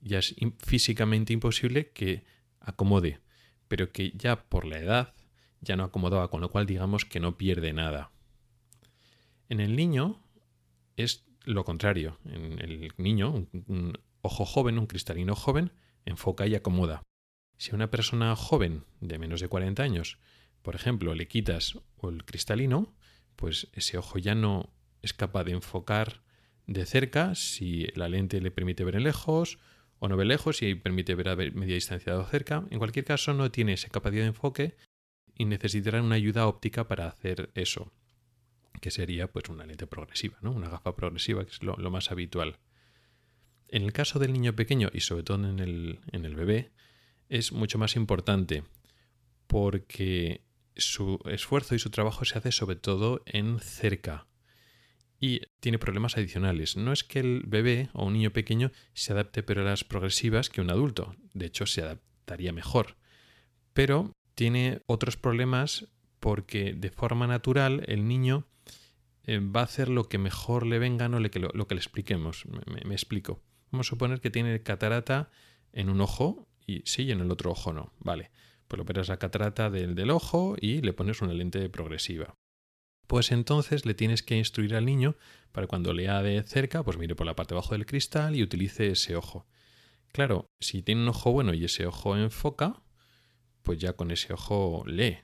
ya 0.00 0.18
es 0.18 0.34
físicamente 0.58 1.32
imposible 1.32 1.90
que 1.90 2.24
acomode, 2.60 3.20
pero 3.68 3.92
que 3.92 4.12
ya 4.12 4.48
por 4.48 4.64
la 4.64 4.78
edad 4.78 5.14
ya 5.60 5.76
no 5.76 5.84
acomodaba, 5.84 6.28
con 6.28 6.40
lo 6.40 6.50
cual 6.50 6.66
digamos 6.66 7.04
que 7.04 7.20
no 7.20 7.36
pierde 7.36 7.72
nada. 7.72 8.10
En 9.48 9.60
el 9.60 9.76
niño 9.76 10.22
es 10.96 11.24
lo 11.44 11.64
contrario. 11.64 12.18
En 12.24 12.58
el 12.60 12.92
niño, 12.96 13.46
un, 13.66 13.98
ojo 14.22 14.44
joven, 14.44 14.78
un 14.78 14.86
cristalino 14.86 15.34
joven, 15.34 15.72
enfoca 16.04 16.46
y 16.46 16.54
acomoda. 16.54 17.02
Si 17.60 17.72
a 17.72 17.74
una 17.74 17.90
persona 17.90 18.34
joven 18.36 18.84
de 19.00 19.18
menos 19.18 19.42
de 19.42 19.48
40 19.48 19.82
años, 19.82 20.16
por 20.62 20.74
ejemplo, 20.76 21.14
le 21.14 21.28
quitas 21.28 21.78
el 22.02 22.24
cristalino, 22.24 22.96
pues 23.36 23.68
ese 23.74 23.98
ojo 23.98 24.18
ya 24.18 24.34
no 24.34 24.72
es 25.02 25.12
capaz 25.12 25.44
de 25.44 25.52
enfocar 25.52 26.22
de 26.66 26.86
cerca 26.86 27.34
si 27.34 27.88
la 27.94 28.08
lente 28.08 28.40
le 28.40 28.50
permite 28.50 28.82
ver 28.82 28.96
en 28.96 29.02
lejos 29.02 29.58
o 29.98 30.08
no 30.08 30.16
ve 30.16 30.24
lejos 30.24 30.62
y 30.62 30.74
permite 30.74 31.14
ver 31.14 31.28
a 31.28 31.36
media 31.36 31.74
distancia 31.74 32.16
o 32.16 32.24
cerca. 32.24 32.64
En 32.70 32.78
cualquier 32.78 33.04
caso, 33.04 33.34
no 33.34 33.50
tiene 33.50 33.74
esa 33.74 33.90
capacidad 33.90 34.22
de 34.22 34.28
enfoque 34.28 34.74
y 35.34 35.44
necesitará 35.44 36.02
una 36.02 36.14
ayuda 36.14 36.46
óptica 36.46 36.88
para 36.88 37.08
hacer 37.08 37.50
eso, 37.54 37.92
que 38.80 38.90
sería 38.90 39.30
pues 39.30 39.50
una 39.50 39.66
lente 39.66 39.86
progresiva, 39.86 40.38
¿no? 40.40 40.50
una 40.50 40.70
gafa 40.70 40.96
progresiva, 40.96 41.44
que 41.44 41.50
es 41.50 41.62
lo, 41.62 41.76
más 41.90 42.10
habitual. 42.10 42.58
En 43.68 43.82
el 43.82 43.92
caso 43.92 44.18
del 44.18 44.32
niño 44.32 44.56
pequeño 44.56 44.88
y 44.94 45.00
sobre 45.00 45.24
todo 45.24 45.46
en 45.46 45.58
el, 45.58 46.00
en 46.10 46.24
el 46.24 46.34
bebé, 46.34 46.72
es 47.30 47.52
mucho 47.52 47.78
más 47.78 47.96
importante 47.96 48.64
porque 49.46 50.44
su 50.76 51.18
esfuerzo 51.24 51.74
y 51.74 51.78
su 51.78 51.90
trabajo 51.90 52.24
se 52.24 52.36
hace 52.36 52.52
sobre 52.52 52.76
todo 52.76 53.22
en 53.24 53.58
cerca 53.60 54.26
y 55.20 55.42
tiene 55.60 55.78
problemas 55.78 56.16
adicionales. 56.16 56.76
No 56.76 56.92
es 56.92 57.04
que 57.04 57.20
el 57.20 57.42
bebé 57.46 57.90
o 57.92 58.06
un 58.06 58.14
niño 58.14 58.32
pequeño 58.32 58.72
se 58.94 59.12
adapte 59.12 59.42
pero 59.42 59.60
a 59.60 59.64
las 59.64 59.84
progresivas 59.84 60.48
que 60.48 60.62
un 60.62 60.70
adulto. 60.70 61.14
De 61.34 61.46
hecho, 61.46 61.66
se 61.66 61.82
adaptaría 61.82 62.52
mejor. 62.52 62.96
Pero 63.74 64.12
tiene 64.34 64.80
otros 64.86 65.16
problemas 65.16 65.88
porque 66.20 66.72
de 66.72 66.90
forma 66.90 67.26
natural 67.26 67.84
el 67.86 68.08
niño 68.08 68.46
eh, 69.24 69.38
va 69.38 69.60
a 69.60 69.64
hacer 69.64 69.90
lo 69.90 70.08
que 70.08 70.18
mejor 70.18 70.66
le 70.66 70.78
venga, 70.78 71.08
no 71.08 71.20
lo, 71.20 71.28
lo, 71.28 71.68
que 71.68 71.74
le 71.74 71.80
expliquemos. 71.80 72.46
Me, 72.46 72.94
explico. 72.94 73.42
Vamos 73.70 73.86
a 73.86 73.90
suponer 73.90 74.20
que 74.20 74.30
tiene 74.30 74.62
catarata 74.62 75.30
en 75.72 75.90
un 75.90 76.00
ojo 76.00 76.48
sí, 76.84 77.04
y 77.04 77.12
en 77.12 77.20
el 77.20 77.30
otro 77.30 77.50
ojo 77.52 77.72
no. 77.72 77.92
Vale. 77.98 78.30
Pues 78.68 78.78
lo 78.78 78.84
operas 78.84 79.08
la 79.08 79.18
catarata 79.18 79.70
del, 79.70 79.94
del 79.94 80.10
ojo 80.10 80.56
y 80.60 80.80
le 80.80 80.92
pones 80.92 81.22
una 81.22 81.34
lente 81.34 81.68
progresiva 81.68 82.36
pues 83.10 83.32
entonces 83.32 83.86
le 83.86 83.94
tienes 83.94 84.22
que 84.22 84.38
instruir 84.38 84.76
al 84.76 84.86
niño 84.86 85.16
para 85.50 85.66
cuando 85.66 85.92
lea 85.92 86.22
de 86.22 86.40
cerca, 86.44 86.84
pues 86.84 86.96
mire 86.96 87.16
por 87.16 87.26
la 87.26 87.34
parte 87.34 87.54
de 87.54 87.58
abajo 87.58 87.74
del 87.74 87.84
cristal 87.84 88.36
y 88.36 88.42
utilice 88.44 88.86
ese 88.86 89.16
ojo. 89.16 89.48
Claro, 90.12 90.46
si 90.60 90.82
tiene 90.82 91.02
un 91.02 91.08
ojo 91.08 91.32
bueno 91.32 91.52
y 91.52 91.64
ese 91.64 91.86
ojo 91.86 92.16
enfoca, 92.16 92.84
pues 93.64 93.80
ya 93.80 93.94
con 93.94 94.12
ese 94.12 94.32
ojo 94.32 94.84
lee. 94.86 95.18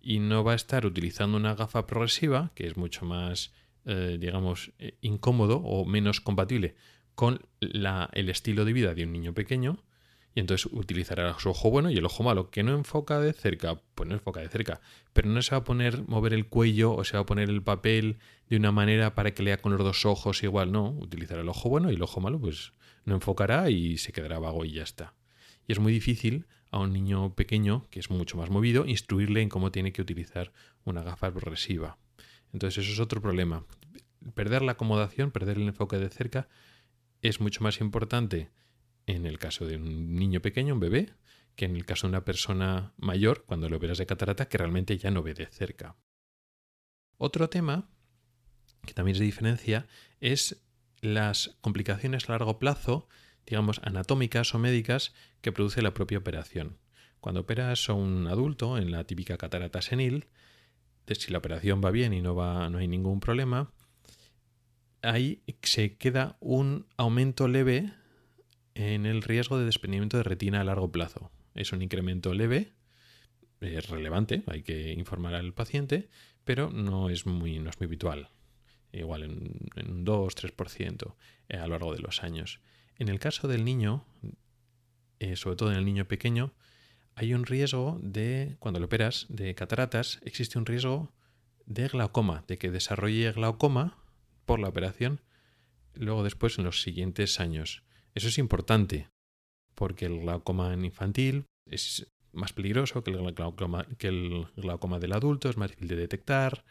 Y 0.00 0.20
no 0.20 0.44
va 0.44 0.52
a 0.52 0.54
estar 0.54 0.86
utilizando 0.86 1.36
una 1.36 1.56
gafa 1.56 1.84
progresiva, 1.84 2.52
que 2.54 2.68
es 2.68 2.76
mucho 2.76 3.04
más, 3.04 3.52
eh, 3.86 4.16
digamos, 4.20 4.70
eh, 4.78 4.96
incómodo 5.00 5.56
o 5.56 5.84
menos 5.86 6.20
compatible 6.20 6.76
con 7.16 7.44
el 7.58 8.28
estilo 8.28 8.64
de 8.64 8.72
vida 8.72 8.94
de 8.94 9.02
un 9.02 9.12
niño 9.12 9.34
pequeño, 9.34 9.82
y 10.34 10.40
entonces 10.40 10.70
utilizará 10.72 11.36
su 11.38 11.50
ojo 11.50 11.70
bueno 11.70 11.90
y 11.90 11.96
el 11.96 12.04
ojo 12.04 12.22
malo, 12.22 12.50
que 12.50 12.62
no 12.62 12.72
enfoca 12.72 13.18
de 13.18 13.32
cerca, 13.32 13.80
pues 13.94 14.08
no 14.08 14.14
enfoca 14.14 14.40
de 14.40 14.48
cerca, 14.48 14.80
pero 15.12 15.28
no 15.28 15.42
se 15.42 15.52
va 15.52 15.58
a 15.58 15.64
poner 15.64 16.06
mover 16.06 16.32
el 16.34 16.46
cuello 16.46 16.94
o 16.94 17.04
se 17.04 17.16
va 17.16 17.22
a 17.22 17.26
poner 17.26 17.50
el 17.50 17.62
papel 17.62 18.18
de 18.48 18.56
una 18.56 18.70
manera 18.70 19.14
para 19.14 19.32
que 19.32 19.42
lea 19.42 19.60
con 19.60 19.72
los 19.72 19.80
dos 19.80 20.06
ojos 20.06 20.42
igual, 20.42 20.70
no, 20.70 20.90
utilizará 20.90 21.40
el 21.40 21.48
ojo 21.48 21.68
bueno 21.68 21.90
y 21.90 21.94
el 21.94 22.02
ojo 22.02 22.20
malo 22.20 22.40
pues 22.40 22.72
no 23.04 23.14
enfocará 23.14 23.70
y 23.70 23.98
se 23.98 24.12
quedará 24.12 24.38
vago 24.38 24.64
y 24.64 24.72
ya 24.72 24.82
está. 24.82 25.14
Y 25.66 25.72
es 25.72 25.78
muy 25.78 25.92
difícil 25.92 26.46
a 26.70 26.78
un 26.78 26.92
niño 26.92 27.34
pequeño, 27.34 27.86
que 27.90 27.98
es 27.98 28.10
mucho 28.10 28.36
más 28.36 28.50
movido, 28.50 28.86
instruirle 28.86 29.42
en 29.42 29.48
cómo 29.48 29.72
tiene 29.72 29.92
que 29.92 30.02
utilizar 30.02 30.52
una 30.84 31.02
gafa 31.02 31.32
progresiva. 31.32 31.98
Entonces 32.52 32.84
eso 32.84 32.92
es 32.92 33.00
otro 33.00 33.20
problema. 33.20 33.64
Perder 34.34 34.62
la 34.62 34.72
acomodación, 34.72 35.30
perder 35.30 35.56
el 35.56 35.68
enfoque 35.68 35.98
de 35.98 36.08
cerca, 36.08 36.48
es 37.22 37.40
mucho 37.40 37.62
más 37.62 37.80
importante 37.80 38.50
en 39.16 39.26
el 39.26 39.38
caso 39.38 39.66
de 39.66 39.76
un 39.76 40.14
niño 40.14 40.40
pequeño, 40.40 40.74
un 40.74 40.80
bebé, 40.80 41.12
que 41.56 41.64
en 41.64 41.76
el 41.76 41.84
caso 41.84 42.06
de 42.06 42.12
una 42.12 42.24
persona 42.24 42.92
mayor, 42.96 43.44
cuando 43.44 43.68
lo 43.68 43.78
verás 43.78 43.98
de 43.98 44.06
catarata, 44.06 44.48
que 44.48 44.58
realmente 44.58 44.96
ya 44.98 45.10
no 45.10 45.22
ve 45.22 45.34
de 45.34 45.46
cerca. 45.46 45.96
Otro 47.18 47.48
tema 47.48 47.88
que 48.86 48.94
también 48.94 49.16
se 49.16 49.24
diferencia 49.24 49.86
es 50.20 50.62
las 51.00 51.56
complicaciones 51.60 52.28
a 52.28 52.32
largo 52.32 52.58
plazo, 52.58 53.08
digamos, 53.46 53.80
anatómicas 53.84 54.54
o 54.54 54.58
médicas 54.58 55.12
que 55.40 55.52
produce 55.52 55.82
la 55.82 55.94
propia 55.94 56.18
operación. 56.18 56.78
Cuando 57.20 57.42
operas 57.42 57.88
a 57.90 57.92
un 57.92 58.26
adulto 58.26 58.78
en 58.78 58.90
la 58.90 59.04
típica 59.04 59.36
catarata 59.36 59.82
senil, 59.82 60.28
si 61.14 61.32
la 61.32 61.38
operación 61.38 61.80
va 61.84 61.90
bien 61.90 62.12
y 62.12 62.20
no, 62.20 62.34
va, 62.34 62.70
no 62.70 62.78
hay 62.78 62.88
ningún 62.88 63.20
problema, 63.20 63.72
ahí 65.02 65.42
se 65.62 65.96
queda 65.96 66.36
un 66.40 66.86
aumento 66.96 67.48
leve 67.48 67.92
en 68.80 69.06
el 69.06 69.22
riesgo 69.22 69.58
de 69.58 69.66
desprendimiento 69.66 70.16
de 70.16 70.22
retina 70.22 70.60
a 70.60 70.64
largo 70.64 70.90
plazo. 70.90 71.30
Es 71.54 71.72
un 71.72 71.82
incremento 71.82 72.32
leve, 72.32 72.72
es 73.60 73.88
relevante, 73.88 74.42
hay 74.46 74.62
que 74.62 74.92
informar 74.92 75.34
al 75.34 75.52
paciente, 75.52 76.08
pero 76.44 76.70
no 76.70 77.10
es 77.10 77.26
muy, 77.26 77.58
no 77.58 77.70
es 77.70 77.78
muy 77.78 77.86
habitual. 77.86 78.30
Igual 78.92 79.22
en, 79.22 79.90
un 79.90 80.06
2-3% 80.06 81.14
a 81.50 81.56
lo 81.58 81.68
largo 81.68 81.94
de 81.94 82.00
los 82.00 82.22
años. 82.22 82.60
En 82.96 83.08
el 83.08 83.18
caso 83.18 83.48
del 83.48 83.64
niño, 83.64 84.04
eh, 85.18 85.36
sobre 85.36 85.56
todo 85.56 85.70
en 85.70 85.78
el 85.78 85.84
niño 85.84 86.06
pequeño, 86.06 86.54
hay 87.14 87.34
un 87.34 87.44
riesgo 87.44 87.98
de, 88.02 88.56
cuando 88.60 88.80
lo 88.80 88.86
operas, 88.86 89.26
de 89.28 89.54
cataratas, 89.54 90.20
existe 90.24 90.58
un 90.58 90.66
riesgo 90.66 91.12
de 91.66 91.88
glaucoma, 91.88 92.44
de 92.48 92.58
que 92.58 92.70
desarrolle 92.70 93.30
glaucoma 93.32 93.98
por 94.46 94.58
la 94.58 94.68
operación, 94.68 95.20
luego 95.94 96.24
después 96.24 96.58
en 96.58 96.64
los 96.64 96.82
siguientes 96.82 97.40
años. 97.40 97.82
Eso 98.14 98.28
es 98.28 98.38
importante, 98.38 99.08
porque 99.74 100.06
el 100.06 100.20
glaucoma 100.20 100.74
infantil 100.74 101.46
es 101.66 102.10
más 102.32 102.52
peligroso 102.52 103.02
que 103.02 103.10
el 103.10 103.32
glaucoma, 103.32 103.86
que 103.98 104.08
el 104.08 104.46
glaucoma 104.56 104.98
del 104.98 105.12
adulto, 105.12 105.48
es 105.48 105.56
más 105.56 105.70
difícil 105.70 105.88
de 105.88 105.96
detectar, 105.96 106.64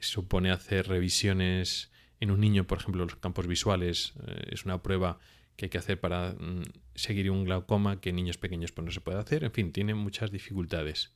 supone 0.00 0.50
hacer 0.50 0.88
revisiones 0.88 1.90
en 2.20 2.30
un 2.30 2.40
niño, 2.40 2.66
por 2.66 2.78
ejemplo, 2.78 3.04
los 3.04 3.16
campos 3.16 3.46
visuales, 3.46 4.14
eh, 4.26 4.48
es 4.50 4.64
una 4.64 4.82
prueba 4.82 5.18
que 5.56 5.66
hay 5.66 5.70
que 5.70 5.78
hacer 5.78 6.00
para 6.00 6.32
mm, 6.32 6.62
seguir 6.94 7.30
un 7.30 7.44
glaucoma 7.44 8.00
que 8.00 8.10
en 8.10 8.16
niños 8.16 8.38
pequeños 8.38 8.72
pues, 8.72 8.84
no 8.84 8.92
se 8.92 9.00
puede 9.00 9.18
hacer, 9.18 9.44
en 9.44 9.52
fin, 9.52 9.72
tiene 9.72 9.94
muchas 9.94 10.30
dificultades. 10.30 11.12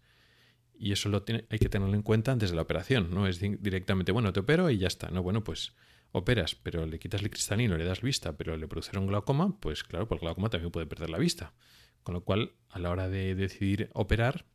Y 0.76 0.92
eso 0.92 1.08
lo 1.08 1.22
tiene, 1.22 1.46
hay 1.50 1.58
que 1.58 1.68
tenerlo 1.68 1.94
en 1.94 2.02
cuenta 2.02 2.32
antes 2.32 2.50
de 2.50 2.56
la 2.56 2.62
operación, 2.62 3.10
no 3.10 3.26
es 3.28 3.38
directamente, 3.38 4.12
bueno, 4.12 4.32
te 4.32 4.40
opero 4.40 4.70
y 4.70 4.78
ya 4.78 4.88
está, 4.88 5.10
no, 5.10 5.22
bueno, 5.22 5.44
pues 5.44 5.74
operas, 6.14 6.55
pero 6.55 6.87
le 6.87 6.98
quitas 7.00 7.22
el 7.22 7.31
cristalino, 7.31 7.77
le 7.77 7.85
das 7.85 8.00
vista, 8.00 8.37
pero 8.37 8.57
le 8.57 8.68
produce 8.68 8.96
un 8.96 9.09
glaucoma, 9.09 9.59
pues 9.59 9.83
claro, 9.83 10.07
por 10.07 10.16
el 10.16 10.20
glaucoma 10.20 10.48
también 10.48 10.70
puede 10.70 10.87
perder 10.87 11.11
la 11.11 11.18
vista. 11.18 11.53
Con 12.05 12.14
lo 12.14 12.22
cual, 12.22 12.53
a 12.70 12.79
la 12.79 12.90
hora 12.90 13.09
de 13.09 13.35
decidir 13.35 13.90
operar, 13.94 14.46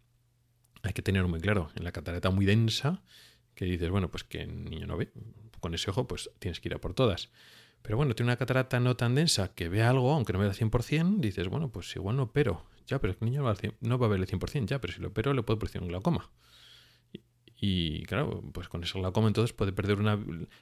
hay 0.83 0.93
que 0.93 1.01
tener 1.01 1.25
muy 1.27 1.41
claro, 1.41 1.69
en 1.75 1.83
la 1.83 1.91
catarata 1.91 2.29
muy 2.29 2.45
densa, 2.45 3.03
que 3.55 3.65
dices, 3.65 3.89
bueno, 3.89 4.09
pues 4.09 4.23
que 4.23 4.41
el 4.41 4.63
niño 4.63 4.87
no 4.87 4.95
ve, 4.95 5.11
con 5.59 5.73
ese 5.73 5.91
ojo, 5.91 6.07
pues 6.07 6.29
tienes 6.39 6.61
que 6.61 6.69
ir 6.69 6.75
a 6.75 6.79
por 6.79 6.93
todas. 6.93 7.29
Pero 7.81 7.97
bueno, 7.97 8.15
tiene 8.15 8.29
una 8.29 8.37
catarata 8.37 8.79
no 8.79 8.95
tan 8.95 9.15
densa 9.15 9.53
que 9.53 9.67
ve 9.67 9.83
algo, 9.83 10.13
aunque 10.13 10.31
no 10.31 10.39
vea 10.39 10.47
al 10.47 10.55
100%, 10.55 11.19
dices, 11.19 11.49
bueno, 11.49 11.71
pues 11.71 11.93
igual 11.95 12.15
no 12.15 12.23
opero. 12.23 12.65
Ya, 12.87 12.99
pero 12.99 13.13
el 13.13 13.25
niño 13.25 13.43
no 13.81 13.99
va 13.99 14.05
a 14.05 14.09
ver 14.09 14.19
el 14.19 14.27
100%, 14.27 14.65
ya, 14.65 14.79
pero 14.79 14.93
si 14.93 15.01
lo 15.01 15.09
opero 15.09 15.33
le 15.33 15.43
puede 15.43 15.59
producir 15.59 15.81
un 15.81 15.89
glaucoma. 15.89 16.31
Y 17.59 18.03
claro, 18.03 18.41
pues 18.53 18.69
con 18.69 18.83
ese 18.83 18.97
glaucoma 18.97 19.27
entonces 19.27 19.53
puede 19.53 19.73
perder 19.73 19.99
una, 19.99 20.17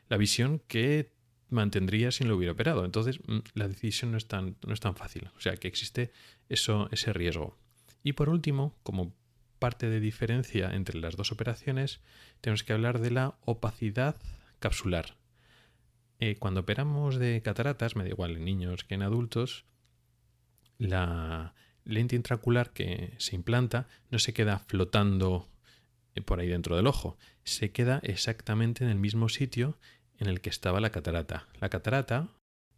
la 0.09 0.17
visión 0.17 0.61
que 0.67 1.11
mantendría 1.49 2.11
si 2.11 2.23
no 2.23 2.31
lo 2.31 2.37
hubiera 2.37 2.53
operado. 2.53 2.85
Entonces 2.85 3.19
mm, 3.27 3.39
la 3.53 3.67
decisión 3.67 4.11
no 4.11 4.17
es 4.17 4.27
tan, 4.27 4.57
no 4.65 4.73
es 4.73 4.79
tan 4.79 4.95
fácil. 4.95 5.29
O 5.37 5.39
sea 5.39 5.55
que 5.57 5.67
existe 5.67 6.11
eso, 6.49 6.89
ese 6.91 7.13
riesgo. 7.13 7.57
Y 8.03 8.13
por 8.13 8.29
último, 8.29 8.75
como 8.83 9.13
parte 9.59 9.89
de 9.89 9.99
diferencia 9.99 10.73
entre 10.73 10.99
las 10.99 11.15
dos 11.15 11.31
operaciones, 11.31 11.99
tenemos 12.41 12.63
que 12.63 12.73
hablar 12.73 12.99
de 12.99 13.11
la 13.11 13.37
opacidad 13.45 14.15
capsular. 14.59 15.17
Eh, 16.19 16.35
cuando 16.37 16.61
operamos 16.61 17.17
de 17.17 17.41
cataratas, 17.41 17.95
me 17.95 18.03
da 18.03 18.09
igual 18.09 18.37
en 18.37 18.45
niños 18.45 18.83
que 18.83 18.95
en 18.95 19.03
adultos, 19.03 19.65
la 20.77 21.53
lente 21.85 22.15
intracular 22.15 22.71
que 22.71 23.13
se 23.17 23.35
implanta 23.35 23.87
no 24.09 24.19
se 24.19 24.33
queda 24.33 24.59
flotando 24.59 25.47
por 26.21 26.39
ahí 26.39 26.47
dentro 26.47 26.75
del 26.75 26.87
ojo. 26.87 27.17
Se 27.43 27.71
queda 27.71 27.99
exactamente 28.03 28.83
en 28.83 28.89
el 28.89 28.97
mismo 28.97 29.29
sitio 29.29 29.77
en 30.17 30.27
el 30.27 30.41
que 30.41 30.49
estaba 30.49 30.81
la 30.81 30.91
catarata. 30.91 31.47
La 31.59 31.69
catarata, 31.69 32.29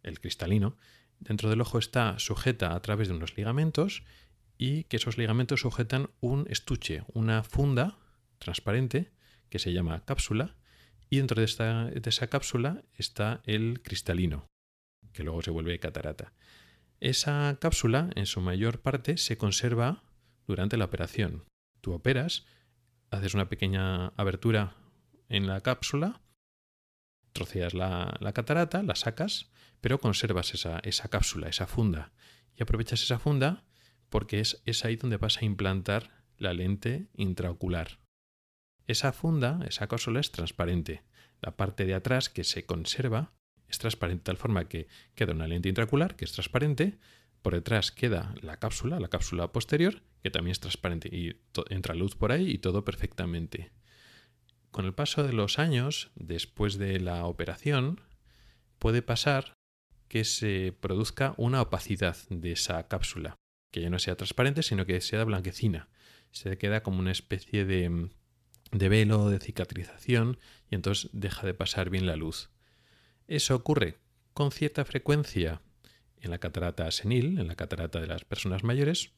el 0.02 0.20
cristalino, 0.20 0.76
dentro 1.18 1.48
del 1.50 1.60
ojo 1.60 1.78
está 1.78 2.18
sujeta 2.18 2.74
a 2.74 2.82
través 2.82 3.08
de 3.08 3.14
unos 3.14 3.36
ligamentos 3.36 4.02
y 4.58 4.84
que 4.84 4.96
esos 4.96 5.16
ligamentos 5.16 5.60
sujetan 5.60 6.10
un 6.20 6.46
estuche, 6.50 7.04
una 7.14 7.42
funda 7.42 7.98
transparente 8.38 9.10
que 9.48 9.58
se 9.58 9.72
llama 9.72 10.04
cápsula 10.04 10.56
y 11.08 11.16
dentro 11.16 11.40
de, 11.40 11.44
esta, 11.44 11.86
de 11.86 12.08
esa 12.08 12.28
cápsula 12.28 12.82
está 12.94 13.42
el 13.44 13.80
cristalino, 13.82 14.46
que 15.12 15.24
luego 15.24 15.42
se 15.42 15.50
vuelve 15.50 15.78
catarata. 15.78 16.32
Esa 17.00 17.58
cápsula, 17.60 18.10
en 18.14 18.26
su 18.26 18.40
mayor 18.40 18.80
parte, 18.80 19.16
se 19.16 19.36
conserva 19.38 20.04
durante 20.46 20.76
la 20.76 20.84
operación. 20.84 21.44
Tú 21.80 21.92
operas, 21.92 22.46
haces 23.10 23.34
una 23.34 23.48
pequeña 23.48 24.08
abertura 24.16 24.76
en 25.28 25.46
la 25.46 25.60
cápsula, 25.60 26.20
troceas 27.32 27.74
la, 27.74 28.32
catarata, 28.34 28.82
la 28.82 28.94
sacas, 28.94 29.50
pero 29.80 29.98
conservas 29.98 30.54
esa, 30.54 30.78
esa, 30.80 31.08
cápsula, 31.08 31.48
esa 31.48 31.66
funda. 31.66 32.12
Y 32.54 32.62
aprovechas 32.62 33.02
esa 33.02 33.18
funda 33.18 33.64
porque 34.08 34.40
es, 34.40 34.62
es 34.66 34.84
ahí 34.84 34.96
donde 34.96 35.16
vas 35.16 35.38
a 35.38 35.44
implantar 35.44 36.24
la 36.36 36.52
lente 36.52 37.08
intraocular. 37.14 38.00
Esa 38.86 39.12
funda, 39.12 39.60
esa 39.68 39.86
cápsula 39.86 40.20
es 40.20 40.32
transparente. 40.32 41.04
La 41.40 41.56
parte 41.56 41.84
de 41.84 41.94
atrás 41.94 42.28
que 42.28 42.44
se 42.44 42.66
conserva 42.66 43.32
es 43.68 43.78
transparente 43.78 44.20
de 44.20 44.24
tal 44.24 44.36
forma 44.36 44.68
que 44.68 44.88
queda 45.14 45.32
una 45.32 45.46
lente 45.46 45.68
intracular 45.68 46.16
que 46.16 46.24
es 46.24 46.32
transparente, 46.32 46.98
por 47.40 47.54
detrás 47.54 47.92
queda 47.92 48.34
la 48.42 48.58
cápsula, 48.58 49.00
la 49.00 49.08
cápsula 49.08 49.52
posterior, 49.52 50.02
que 50.22 50.30
también 50.30 50.52
es 50.52 50.60
transparente 50.60 51.08
y 51.14 51.40
entra 51.70 51.94
luz 51.94 52.14
por 52.14 52.32
ahí 52.32 52.50
y 52.50 52.58
todo 52.58 52.84
perfectamente. 52.84 53.72
Con 54.70 54.84
el 54.84 54.94
paso 54.94 55.24
de 55.24 55.32
los 55.32 55.58
años, 55.58 56.10
después 56.14 56.78
de 56.78 57.00
la 57.00 57.26
operación, 57.26 58.00
puede 58.78 59.02
pasar 59.02 59.54
que 60.08 60.24
se 60.24 60.74
produzca 60.80 61.34
una 61.36 61.62
opacidad 61.62 62.16
de 62.28 62.52
esa 62.52 62.86
cápsula, 62.88 63.36
que 63.70 63.80
ya 63.80 63.90
no 63.90 63.98
sea 63.98 64.16
transparente, 64.16 64.62
sino 64.62 64.86
que 64.86 65.00
sea 65.00 65.24
blanquecina. 65.24 65.88
Se 66.32 66.58
queda 66.58 66.82
como 66.82 66.98
una 66.98 67.12
especie 67.12 67.64
de, 67.64 68.10
de 68.72 68.88
velo, 68.88 69.30
de 69.30 69.40
cicatrización, 69.40 70.38
y 70.70 70.74
entonces 70.74 71.10
deja 71.12 71.46
de 71.46 71.54
pasar 71.54 71.90
bien 71.90 72.06
la 72.06 72.16
luz. 72.16 72.50
Eso 73.26 73.54
ocurre 73.54 73.98
con 74.34 74.52
cierta 74.52 74.84
frecuencia 74.84 75.62
en 76.20 76.30
la 76.30 76.38
catarata 76.38 76.90
senil, 76.90 77.38
en 77.38 77.48
la 77.48 77.56
catarata 77.56 78.00
de 78.00 78.06
las 78.06 78.24
personas 78.24 78.62
mayores, 78.62 79.12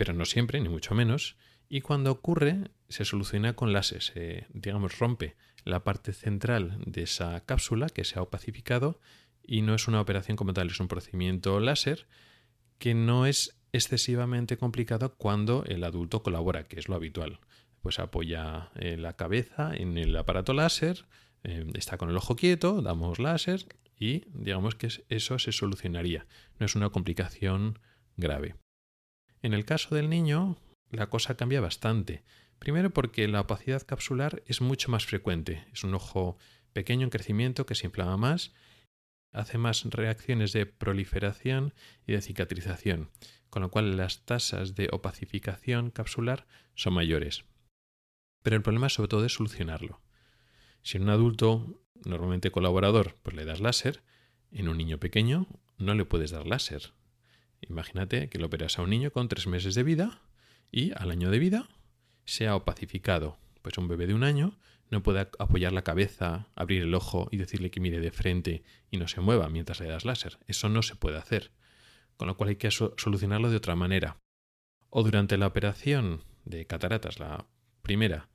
pero 0.00 0.14
no 0.14 0.24
siempre, 0.24 0.58
ni 0.62 0.70
mucho 0.70 0.94
menos, 0.94 1.36
y 1.68 1.82
cuando 1.82 2.10
ocurre 2.10 2.70
se 2.88 3.04
soluciona 3.04 3.52
con 3.52 3.74
láser, 3.74 4.02
se, 4.02 4.46
digamos, 4.48 4.98
rompe 4.98 5.36
la 5.62 5.84
parte 5.84 6.14
central 6.14 6.78
de 6.86 7.02
esa 7.02 7.44
cápsula 7.44 7.90
que 7.90 8.04
se 8.04 8.18
ha 8.18 8.22
opacificado 8.22 8.98
y 9.42 9.60
no 9.60 9.74
es 9.74 9.88
una 9.88 10.00
operación 10.00 10.38
como 10.38 10.54
tal, 10.54 10.68
es 10.68 10.80
un 10.80 10.88
procedimiento 10.88 11.60
láser 11.60 12.06
que 12.78 12.94
no 12.94 13.26
es 13.26 13.60
excesivamente 13.74 14.56
complicado 14.56 15.16
cuando 15.16 15.64
el 15.66 15.84
adulto 15.84 16.22
colabora, 16.22 16.64
que 16.64 16.80
es 16.80 16.88
lo 16.88 16.94
habitual. 16.94 17.38
Pues 17.82 17.98
apoya 17.98 18.70
eh, 18.76 18.96
la 18.96 19.16
cabeza 19.16 19.72
en 19.74 19.98
el 19.98 20.16
aparato 20.16 20.54
láser, 20.54 21.04
eh, 21.44 21.66
está 21.74 21.98
con 21.98 22.08
el 22.08 22.16
ojo 22.16 22.36
quieto, 22.36 22.80
damos 22.80 23.18
láser 23.18 23.66
y 23.98 24.24
digamos 24.32 24.76
que 24.76 24.88
eso 25.10 25.38
se 25.38 25.52
solucionaría. 25.52 26.26
No 26.58 26.64
es 26.64 26.74
una 26.74 26.88
complicación 26.88 27.78
grave. 28.16 28.54
En 29.42 29.54
el 29.54 29.64
caso 29.64 29.94
del 29.94 30.10
niño, 30.10 30.58
la 30.90 31.08
cosa 31.08 31.36
cambia 31.36 31.60
bastante. 31.60 32.22
Primero 32.58 32.90
porque 32.90 33.26
la 33.26 33.40
opacidad 33.40 33.86
capsular 33.86 34.42
es 34.46 34.60
mucho 34.60 34.90
más 34.90 35.06
frecuente. 35.06 35.66
Es 35.72 35.82
un 35.82 35.94
ojo 35.94 36.36
pequeño 36.72 37.04
en 37.04 37.10
crecimiento 37.10 37.64
que 37.64 37.74
se 37.74 37.86
inflama 37.86 38.16
más, 38.18 38.52
hace 39.32 39.58
más 39.58 39.84
reacciones 39.84 40.52
de 40.52 40.66
proliferación 40.66 41.72
y 42.06 42.12
de 42.12 42.20
cicatrización, 42.20 43.10
con 43.48 43.62
lo 43.62 43.70
cual 43.70 43.96
las 43.96 44.24
tasas 44.26 44.74
de 44.74 44.88
opacificación 44.92 45.90
capsular 45.90 46.46
son 46.74 46.94
mayores. 46.94 47.44
Pero 48.42 48.56
el 48.56 48.62
problema 48.62 48.88
es 48.88 48.94
sobre 48.94 49.08
todo 49.08 49.22
de 49.22 49.28
solucionarlo. 49.28 50.00
Si 50.82 50.96
en 50.96 51.04
un 51.04 51.10
adulto 51.10 51.82
normalmente 52.04 52.50
colaborador 52.50 53.16
pues 53.22 53.36
le 53.36 53.44
das 53.44 53.60
láser, 53.60 54.02
en 54.52 54.68
un 54.68 54.76
niño 54.76 54.98
pequeño 54.98 55.46
no 55.78 55.94
le 55.94 56.04
puedes 56.04 56.30
dar 56.30 56.46
láser. 56.46 56.92
Imagínate 57.62 58.28
que 58.28 58.38
lo 58.38 58.46
operas 58.46 58.78
a 58.78 58.82
un 58.82 58.90
niño 58.90 59.10
con 59.12 59.28
tres 59.28 59.46
meses 59.46 59.74
de 59.74 59.82
vida 59.82 60.22
y 60.70 60.92
al 60.96 61.10
año 61.10 61.30
de 61.30 61.38
vida 61.38 61.68
se 62.24 62.46
ha 62.46 62.56
opacificado. 62.56 63.38
Pues 63.62 63.76
un 63.78 63.88
bebé 63.88 64.06
de 64.06 64.14
un 64.14 64.24
año 64.24 64.58
no 64.88 65.02
puede 65.02 65.20
apoyar 65.38 65.72
la 65.72 65.84
cabeza, 65.84 66.48
abrir 66.54 66.82
el 66.82 66.94
ojo 66.94 67.28
y 67.30 67.36
decirle 67.36 67.70
que 67.70 67.80
mire 67.80 68.00
de 68.00 68.10
frente 68.10 68.64
y 68.90 68.96
no 68.96 69.06
se 69.06 69.20
mueva 69.20 69.48
mientras 69.48 69.80
le 69.80 69.88
das 69.88 70.04
láser. 70.04 70.38
Eso 70.46 70.68
no 70.68 70.82
se 70.82 70.96
puede 70.96 71.18
hacer. 71.18 71.52
Con 72.16 72.28
lo 72.28 72.36
cual 72.36 72.50
hay 72.50 72.56
que 72.56 72.70
solucionarlo 72.70 73.50
de 73.50 73.56
otra 73.56 73.76
manera. 73.76 74.18
O 74.88 75.02
durante 75.02 75.38
la 75.38 75.46
operación 75.46 76.24
de 76.44 76.66
cataratas, 76.66 77.20
la 77.20 77.46
primera, 77.82 78.28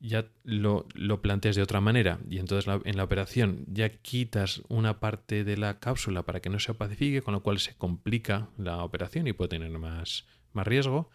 ya 0.00 0.26
lo, 0.44 0.86
lo, 0.94 1.20
planteas 1.22 1.56
de 1.56 1.62
otra 1.62 1.80
manera 1.80 2.20
y 2.28 2.38
entonces 2.38 2.72
en 2.84 2.96
la 2.96 3.04
operación 3.04 3.64
ya 3.68 3.88
quitas 3.88 4.62
una 4.68 5.00
parte 5.00 5.44
de 5.44 5.56
la 5.56 5.80
cápsula 5.80 6.24
para 6.24 6.40
que 6.40 6.50
no 6.50 6.58
se 6.58 6.72
opacifique, 6.72 7.22
con 7.22 7.34
lo 7.34 7.42
cual 7.42 7.58
se 7.58 7.76
complica 7.76 8.50
la 8.56 8.84
operación 8.84 9.26
y 9.26 9.32
puede 9.32 9.50
tener 9.50 9.70
más, 9.78 10.26
más 10.52 10.66
riesgo. 10.66 11.10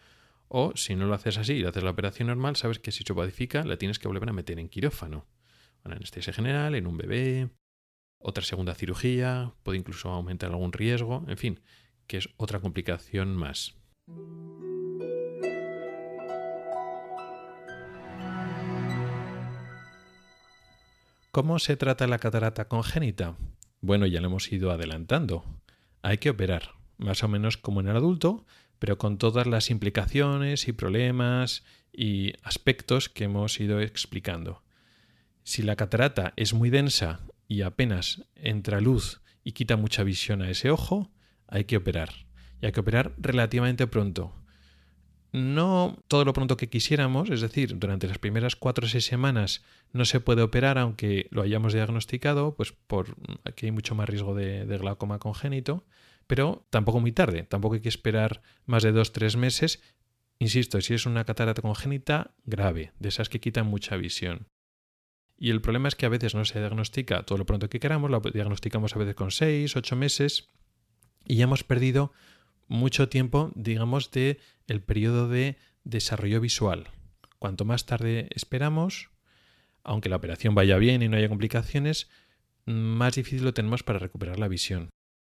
O 0.48 0.72
si 0.76 0.94
no 0.94 1.06
lo 1.06 1.14
haces 1.14 1.38
así 1.38 1.54
y 1.54 1.64
haces 1.64 1.82
la 1.82 1.90
operación 1.90 2.28
normal, 2.28 2.56
sabes 2.56 2.78
que 2.78 2.92
si 2.92 3.02
se 3.02 3.12
opacifica 3.12 3.64
la 3.64 3.76
tienes 3.76 3.98
que 3.98 4.08
volver 4.08 4.28
a 4.28 4.32
meter 4.32 4.58
en 4.58 4.68
quirófano. 4.68 5.26
En 5.84 5.92
anestesia 5.92 6.32
general, 6.32 6.74
en 6.74 6.86
un 6.86 6.96
bebé, 6.96 7.50
otra 8.18 8.44
segunda 8.44 8.74
cirugía, 8.74 9.52
puede 9.62 9.78
incluso 9.78 10.10
aumentar 10.10 10.50
algún 10.50 10.72
riesgo, 10.72 11.24
en 11.28 11.36
fin, 11.36 11.60
que 12.06 12.18
es 12.18 12.28
otra 12.36 12.60
complicación 12.60 13.34
más. 13.36 13.76
¿Cómo 21.34 21.58
se 21.58 21.76
trata 21.76 22.06
la 22.06 22.20
catarata 22.20 22.68
congénita? 22.68 23.36
Bueno, 23.80 24.06
ya 24.06 24.20
lo 24.20 24.28
hemos 24.28 24.52
ido 24.52 24.70
adelantando. 24.70 25.44
Hay 26.00 26.18
que 26.18 26.30
operar, 26.30 26.74
más 26.96 27.24
o 27.24 27.28
menos 27.28 27.56
como 27.56 27.80
en 27.80 27.88
el 27.88 27.96
adulto, 27.96 28.46
pero 28.78 28.98
con 28.98 29.18
todas 29.18 29.48
las 29.48 29.68
implicaciones 29.68 30.68
y 30.68 30.72
problemas 30.72 31.64
y 31.92 32.34
aspectos 32.44 33.08
que 33.08 33.24
hemos 33.24 33.58
ido 33.58 33.80
explicando. 33.80 34.62
Si 35.42 35.62
la 35.62 35.74
catarata 35.74 36.34
es 36.36 36.54
muy 36.54 36.70
densa 36.70 37.18
y 37.48 37.62
apenas 37.62 38.22
entra 38.36 38.80
luz 38.80 39.20
y 39.42 39.54
quita 39.54 39.76
mucha 39.76 40.04
visión 40.04 40.40
a 40.40 40.50
ese 40.50 40.70
ojo, 40.70 41.10
hay 41.48 41.64
que 41.64 41.78
operar. 41.78 42.10
Y 42.62 42.66
hay 42.66 42.70
que 42.70 42.78
operar 42.78 43.12
relativamente 43.18 43.88
pronto, 43.88 44.32
no 45.34 45.98
todo 46.06 46.24
lo 46.24 46.32
pronto 46.32 46.56
que 46.56 46.68
quisiéramos, 46.68 47.28
es 47.28 47.40
decir, 47.40 47.76
durante 47.76 48.06
las 48.06 48.18
primeras 48.18 48.54
cuatro 48.54 48.86
o 48.86 48.88
seis 48.88 49.04
semanas 49.04 49.64
no 49.92 50.04
se 50.04 50.20
puede 50.20 50.42
operar 50.42 50.78
aunque 50.78 51.26
lo 51.32 51.42
hayamos 51.42 51.72
diagnosticado, 51.72 52.54
pues 52.54 52.70
por 52.70 53.16
aquí 53.44 53.66
hay 53.66 53.72
mucho 53.72 53.96
más 53.96 54.08
riesgo 54.08 54.36
de, 54.36 54.64
glaucoma 54.78 55.18
congénito, 55.18 55.84
pero 56.28 56.64
tampoco 56.70 57.00
muy 57.00 57.10
tarde, 57.10 57.42
tampoco 57.42 57.74
hay 57.74 57.80
que 57.80 57.88
esperar 57.88 58.42
más 58.64 58.84
de 58.84 58.92
dos 58.92 59.08
o 59.08 59.12
tres 59.12 59.36
meses. 59.36 59.82
Insisto, 60.38 60.80
si 60.80 60.94
es 60.94 61.04
una 61.04 61.24
catarata 61.24 61.62
congénita 61.62 62.36
grave, 62.44 62.92
de 63.00 63.08
esas 63.08 63.28
que 63.28 63.40
quitan 63.40 63.66
mucha 63.66 63.96
visión. 63.96 64.46
Y 65.36 65.50
el 65.50 65.60
problema 65.60 65.88
es 65.88 65.96
que 65.96 66.06
a 66.06 66.10
veces 66.10 66.36
no 66.36 66.44
se 66.44 66.60
diagnostica 66.60 67.24
todo 67.24 67.38
lo 67.38 67.46
pronto 67.46 67.68
que 67.68 67.80
queramos, 67.80 68.08
lo 68.08 68.20
diagnosticamos 68.20 68.94
a 68.94 69.00
veces 69.00 69.16
con 69.16 69.32
seis, 69.32 69.74
ocho 69.74 69.96
meses 69.96 70.48
y 71.26 71.36
ya 71.36 71.44
hemos 71.44 71.64
perdido 71.64 72.12
mucho 72.68 73.08
tiempo, 73.08 73.52
digamos, 73.54 74.10
de 74.10 74.38
el 74.66 74.82
periodo 74.82 75.28
de 75.28 75.56
desarrollo 75.84 76.40
visual. 76.40 76.88
Cuanto 77.38 77.64
más 77.64 77.86
tarde 77.86 78.28
esperamos, 78.34 79.10
aunque 79.82 80.08
la 80.08 80.16
operación 80.16 80.54
vaya 80.54 80.78
bien 80.78 81.02
y 81.02 81.08
no 81.08 81.16
haya 81.16 81.28
complicaciones, 81.28 82.08
más 82.64 83.14
difícil 83.14 83.44
lo 83.44 83.54
tenemos 83.54 83.82
para 83.82 83.98
recuperar 83.98 84.38
la 84.38 84.48
visión. 84.48 84.90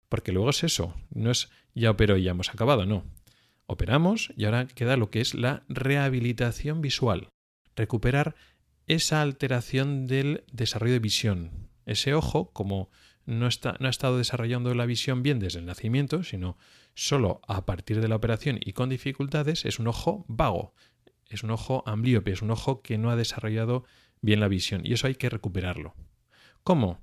Porque 0.08 0.32
luego 0.32 0.50
es 0.50 0.64
eso, 0.64 0.94
no 1.10 1.30
es 1.30 1.50
ya 1.74 1.90
operó 1.90 2.16
y 2.16 2.22
ya 2.22 2.30
hemos 2.30 2.48
acabado, 2.48 2.86
no. 2.86 3.04
Operamos 3.66 4.32
y 4.36 4.46
ahora 4.46 4.66
queda 4.66 4.96
lo 4.96 5.10
que 5.10 5.20
es 5.20 5.34
la 5.34 5.64
rehabilitación 5.68 6.80
visual. 6.80 7.28
Recuperar 7.76 8.34
esa 8.86 9.20
alteración 9.20 10.06
del 10.06 10.44
desarrollo 10.50 10.94
de 10.94 10.98
visión. 10.98 11.68
Ese 11.84 12.14
ojo, 12.14 12.50
como 12.52 12.90
no, 13.28 13.46
está, 13.46 13.76
no 13.78 13.88
ha 13.88 13.90
estado 13.90 14.16
desarrollando 14.16 14.74
la 14.74 14.86
visión 14.86 15.22
bien 15.22 15.38
desde 15.38 15.58
el 15.58 15.66
nacimiento, 15.66 16.24
sino 16.24 16.56
solo 16.94 17.42
a 17.46 17.66
partir 17.66 18.00
de 18.00 18.08
la 18.08 18.16
operación 18.16 18.58
y 18.58 18.72
con 18.72 18.88
dificultades, 18.88 19.66
es 19.66 19.78
un 19.78 19.86
ojo 19.86 20.24
vago, 20.28 20.74
es 21.26 21.42
un 21.42 21.50
ojo 21.50 21.82
amblíope, 21.86 22.32
es 22.32 22.40
un 22.40 22.50
ojo 22.50 22.80
que 22.80 22.96
no 22.96 23.10
ha 23.10 23.16
desarrollado 23.16 23.84
bien 24.22 24.40
la 24.40 24.48
visión 24.48 24.80
y 24.82 24.94
eso 24.94 25.06
hay 25.06 25.14
que 25.14 25.28
recuperarlo. 25.28 25.94
¿Cómo? 26.64 27.00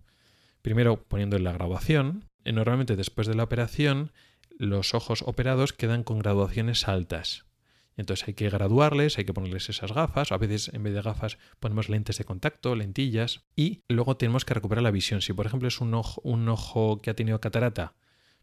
Primero 0.63 1.03
poniendo 1.03 1.37
en 1.37 1.43
la 1.43 1.53
graduación. 1.53 2.25
Normalmente 2.43 2.95
después 2.95 3.27
de 3.27 3.35
la 3.35 3.43
operación 3.43 4.11
los 4.57 4.95
ojos 4.95 5.21
operados 5.21 5.73
quedan 5.73 6.03
con 6.03 6.17
graduaciones 6.17 6.87
altas. 6.87 7.44
Entonces 7.97 8.27
hay 8.27 8.33
que 8.33 8.49
graduarles, 8.49 9.17
hay 9.17 9.25
que 9.25 9.33
ponerles 9.33 9.69
esas 9.69 9.93
gafas, 9.93 10.31
a 10.31 10.37
veces 10.37 10.69
en 10.73 10.83
vez 10.83 10.93
de 10.93 11.01
gafas 11.01 11.37
ponemos 11.59 11.89
lentes 11.89 12.17
de 12.17 12.25
contacto, 12.25 12.75
lentillas, 12.75 13.45
y 13.55 13.83
luego 13.87 14.17
tenemos 14.17 14.45
que 14.45 14.53
recuperar 14.53 14.83
la 14.83 14.91
visión. 14.91 15.21
Si 15.21 15.33
por 15.33 15.45
ejemplo 15.45 15.67
es 15.67 15.79
un 15.79 15.93
ojo, 15.93 16.21
un 16.23 16.47
ojo 16.49 17.01
que 17.01 17.09
ha 17.09 17.15
tenido 17.15 17.39
catarata 17.39 17.93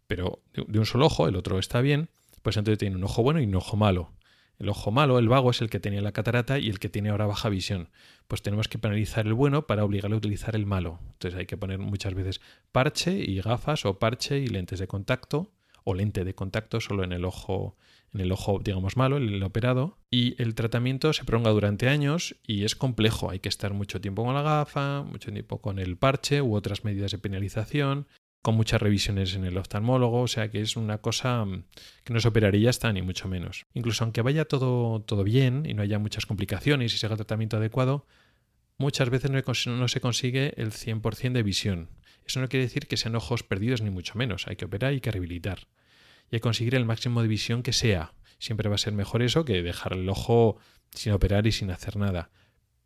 pero 0.07 0.43
de 0.53 0.79
un 0.79 0.85
solo 0.85 1.07
ojo, 1.07 1.27
el 1.27 1.37
otro 1.37 1.59
está 1.59 1.81
bien, 1.81 2.11
pues 2.43 2.59
entonces 2.59 2.79
tiene 2.79 2.97
un 2.97 3.05
ojo 3.05 3.23
bueno 3.23 3.41
y 3.41 3.45
un 3.45 3.55
ojo 3.55 3.79
malo. 3.79 4.12
El 4.59 4.69
ojo 4.69 4.91
malo, 4.91 5.19
el 5.19 5.27
vago, 5.27 5.51
es 5.51 5.62
el 5.62 5.71
que 5.71 5.81
tenía 5.81 6.03
la 6.03 6.12
catarata 6.12 6.59
y 6.59 6.69
el 6.69 6.79
que 6.79 6.91
tiene 6.91 7.09
ahora 7.09 7.25
baja 7.25 7.49
visión. 7.49 7.88
Pues 8.29 8.43
tenemos 8.43 8.69
que 8.69 8.77
penalizar 8.77 9.27
el 9.27 9.33
bueno 9.33 9.67
para 9.67 9.85
obligarle 9.85 10.15
a 10.15 10.19
utilizar 10.19 10.55
el 10.55 10.67
malo. 10.67 11.01
Entonces 11.12 11.41
hay 11.41 11.47
que 11.47 11.57
poner 11.57 11.79
muchas 11.79 12.12
veces 12.12 12.43
parche 12.73 13.12
y 13.12 13.41
gafas 13.41 13.87
o 13.87 13.99
parche 13.99 14.38
y 14.38 14.49
lentes 14.49 14.81
de 14.81 14.87
contacto 14.87 15.51
o 15.83 15.95
lente 15.95 16.25
de 16.25 16.35
contacto 16.35 16.81
solo 16.81 17.05
en 17.05 17.12
el 17.12 17.25
ojo 17.25 17.77
en 18.12 18.20
el 18.20 18.33
ojo 18.33 18.61
digamos 18.62 18.96
malo, 18.96 19.16
el 19.16 19.42
operado 19.42 19.98
y 20.11 20.40
el 20.42 20.55
tratamiento 20.55 21.12
se 21.12 21.25
prolonga 21.25 21.51
durante 21.51 21.88
años 21.88 22.37
y 22.46 22.64
es 22.64 22.77
complejo, 22.77 23.31
hay 23.31 23.40
que 23.40 23.48
estar 23.48 23.72
mucho 23.72 24.01
tiempo 24.01 24.25
con 24.25 24.35
la 24.35 24.42
gafa, 24.42 25.03
mucho 25.03 25.33
tiempo 25.33 25.61
con 25.61 25.79
el 25.79 25.96
parche 25.96 26.42
u 26.42 26.55
otras 26.55 26.85
medidas 26.85 27.12
de 27.12 27.18
penalización, 27.18 28.07
con 28.42 28.57
muchas 28.57 28.83
revisiones 28.83 29.35
en 29.35 29.44
el 29.44 29.57
oftalmólogo, 29.57 30.22
o 30.22 30.29
sea 30.29 30.51
que 30.51 30.61
es 30.61 30.77
una 30.77 30.98
cosa 30.98 31.44
mm, 31.44 31.64
que 32.05 32.12
no 32.12 32.20
se 32.20 32.29
operaría 32.29 32.70
hasta 32.70 32.92
ni 32.92 33.01
mucho 33.01 33.29
menos. 33.29 33.66
Incluso 33.72 34.05
aunque 34.05 34.20
vaya 34.20 34.44
todo, 34.44 35.01
todo 35.03 35.25
bien 35.25 35.64
y 35.64 35.75
no 35.75 35.83
haya 35.83 35.98
muchas 35.98 36.27
complicaciones 36.27 36.92
y 36.92 36.98
se 36.98 37.07
haga 37.07 37.16
tratamiento 37.16 37.57
adecuado, 37.57 38.07
muchas 38.79 39.11
veces 39.11 39.31
no 39.31 39.88
se 39.88 40.01
consigue 40.01 40.55
el 40.57 40.72
100% 40.72 41.33
de 41.33 41.42
visión. 41.42 41.88
Eso 42.27 42.40
no 42.40 42.48
quiere 42.48 42.64
decir 42.64 42.87
que 42.87 42.96
sean 42.96 43.14
ojos 43.14 43.42
perdidos 43.42 43.81
ni 43.83 43.90
mucho 43.90 44.16
menos. 44.16 44.46
Hay 44.46 44.57
que 44.57 44.64
operar 44.64 44.92
y 44.92 44.96
hay 44.96 45.01
que 45.01 45.11
rehabilitar. 45.11 45.68
Y 46.33 46.40
conseguir 46.40 46.75
el 46.75 46.85
máximo 46.85 47.23
de 47.23 47.29
visión 47.29 47.62
que 47.62 47.73
sea. 47.73 48.14
Siempre 48.40 48.68
va 48.68 48.75
a 48.75 48.79
ser 48.79 48.92
mejor 48.92 49.23
eso 49.23 49.45
que 49.45 49.62
dejar 49.62 49.92
el 49.92 50.09
ojo 50.09 50.57
sin 50.90 51.12
operar 51.12 51.47
y 51.47 51.53
sin 51.53 51.71
hacer 51.71 51.97
nada. 51.97 52.31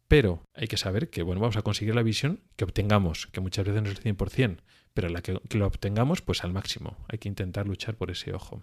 Pero 0.09 0.42
hay 0.52 0.68
que 0.68 0.76
saber 0.76 1.09
que 1.09 1.22
bueno, 1.22 1.40
vamos 1.40 1.56
a 1.56 1.62
conseguir 1.62 1.94
la 1.94 2.02
visión 2.02 2.40
que 2.56 2.64
obtengamos, 2.64 3.28
que 3.28 3.40
muchas 3.40 3.64
veces 3.64 3.82
no 3.82 3.88
es 3.88 3.98
el 3.98 4.16
100%, 4.16 4.59
pero 4.92 5.09
la 5.09 5.22
que, 5.22 5.40
que 5.48 5.56
lo 5.56 5.66
obtengamos 5.66 6.20
pues 6.20 6.44
al 6.44 6.52
máximo. 6.52 6.98
Hay 7.09 7.18
que 7.18 7.28
intentar 7.28 7.66
luchar 7.66 7.96
por 7.96 8.11
ese 8.11 8.35
ojo. 8.35 8.62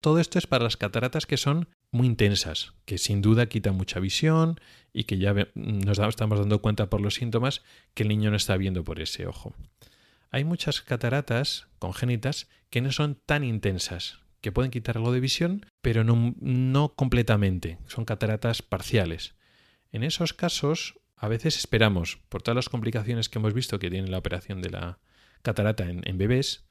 Todo 0.00 0.20
esto 0.20 0.38
es 0.38 0.46
para 0.46 0.64
las 0.64 0.76
cataratas 0.76 1.26
que 1.26 1.36
son 1.36 1.68
muy 1.90 2.06
intensas, 2.06 2.74
que 2.84 2.98
sin 2.98 3.20
duda 3.20 3.48
quitan 3.48 3.74
mucha 3.76 3.98
visión 3.98 4.60
y 4.92 5.04
que 5.04 5.18
ya 5.18 5.34
nos 5.54 5.98
estamos 5.98 6.38
dando 6.38 6.60
cuenta 6.60 6.88
por 6.88 7.00
los 7.00 7.14
síntomas 7.14 7.62
que 7.94 8.04
el 8.04 8.08
niño 8.08 8.30
no 8.30 8.36
está 8.36 8.56
viendo 8.56 8.84
por 8.84 9.00
ese 9.00 9.26
ojo. 9.26 9.54
Hay 10.30 10.44
muchas 10.44 10.82
cataratas 10.82 11.68
congénitas 11.78 12.48
que 12.70 12.80
no 12.80 12.92
son 12.92 13.14
tan 13.14 13.44
intensas, 13.44 14.20
que 14.40 14.52
pueden 14.52 14.70
quitar 14.70 14.96
algo 14.96 15.12
de 15.12 15.20
visión, 15.20 15.66
pero 15.80 16.04
no, 16.04 16.94
completamente, 16.94 17.78
son 17.86 18.04
cataratas 18.04 18.62
parciales. 18.62 19.34
En 19.90 20.02
esos 20.02 20.34
casos, 20.34 20.98
a 21.16 21.28
veces 21.28 21.56
esperamos, 21.56 22.18
por 22.28 22.42
todas 22.42 22.56
las 22.56 22.68
complicaciones 22.68 23.28
que 23.28 23.38
hemos 23.38 23.54
visto 23.54 23.78
que 23.78 23.90
tiene 23.90 24.08
la 24.08 24.18
operación 24.18 24.60
de 24.60 24.70
la 24.70 24.98
catarata 25.42 25.84
en 25.88 26.18
bebés, 26.18 26.68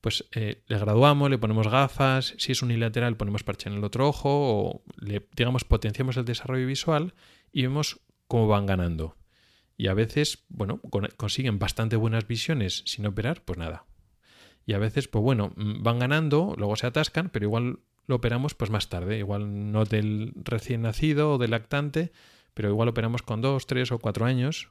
pues 0.00 0.24
eh, 0.32 0.62
le 0.68 0.78
graduamos, 0.78 1.30
le 1.30 1.38
ponemos 1.38 1.68
gafas, 1.68 2.34
si 2.38 2.52
es 2.52 2.62
unilateral 2.62 3.16
ponemos 3.16 3.42
parche 3.42 3.68
en 3.68 3.74
el 3.74 3.84
otro 3.84 4.06
ojo 4.06 4.28
o 4.30 4.84
le, 4.98 5.26
digamos, 5.36 5.64
potenciamos 5.64 6.16
el 6.16 6.24
desarrollo 6.24 6.66
visual 6.66 7.14
y 7.52 7.62
vemos 7.62 8.00
cómo 8.28 8.46
van 8.46 8.66
ganando. 8.66 9.16
Y 9.76 9.88
a 9.88 9.94
veces, 9.94 10.44
bueno, 10.48 10.80
consiguen 11.16 11.58
bastante 11.58 11.96
buenas 11.96 12.26
visiones 12.26 12.82
sin 12.86 13.06
operar, 13.06 13.44
pues 13.44 13.58
nada. 13.58 13.84
Y 14.64 14.72
a 14.72 14.78
veces, 14.78 15.08
pues 15.08 15.22
bueno, 15.22 15.52
mm, 15.56 15.82
van 15.82 15.98
ganando, 15.98 16.54
luego 16.56 16.76
se 16.76 16.86
atascan, 16.86 17.30
pero 17.30 17.46
igual 17.46 17.78
lo 18.06 18.16
operamos 18.16 18.54
pues 18.54 18.70
más 18.70 18.88
tarde, 18.88 19.18
igual 19.18 19.72
no 19.72 19.84
del 19.84 20.32
recién 20.36 20.82
nacido 20.82 21.32
o 21.32 21.38
del 21.38 21.50
lactante, 21.50 22.12
pero 22.54 22.68
igual 22.68 22.88
operamos 22.88 23.22
con 23.22 23.40
dos, 23.40 23.66
tres 23.66 23.92
o 23.92 23.98
cuatro 23.98 24.26
años, 24.26 24.70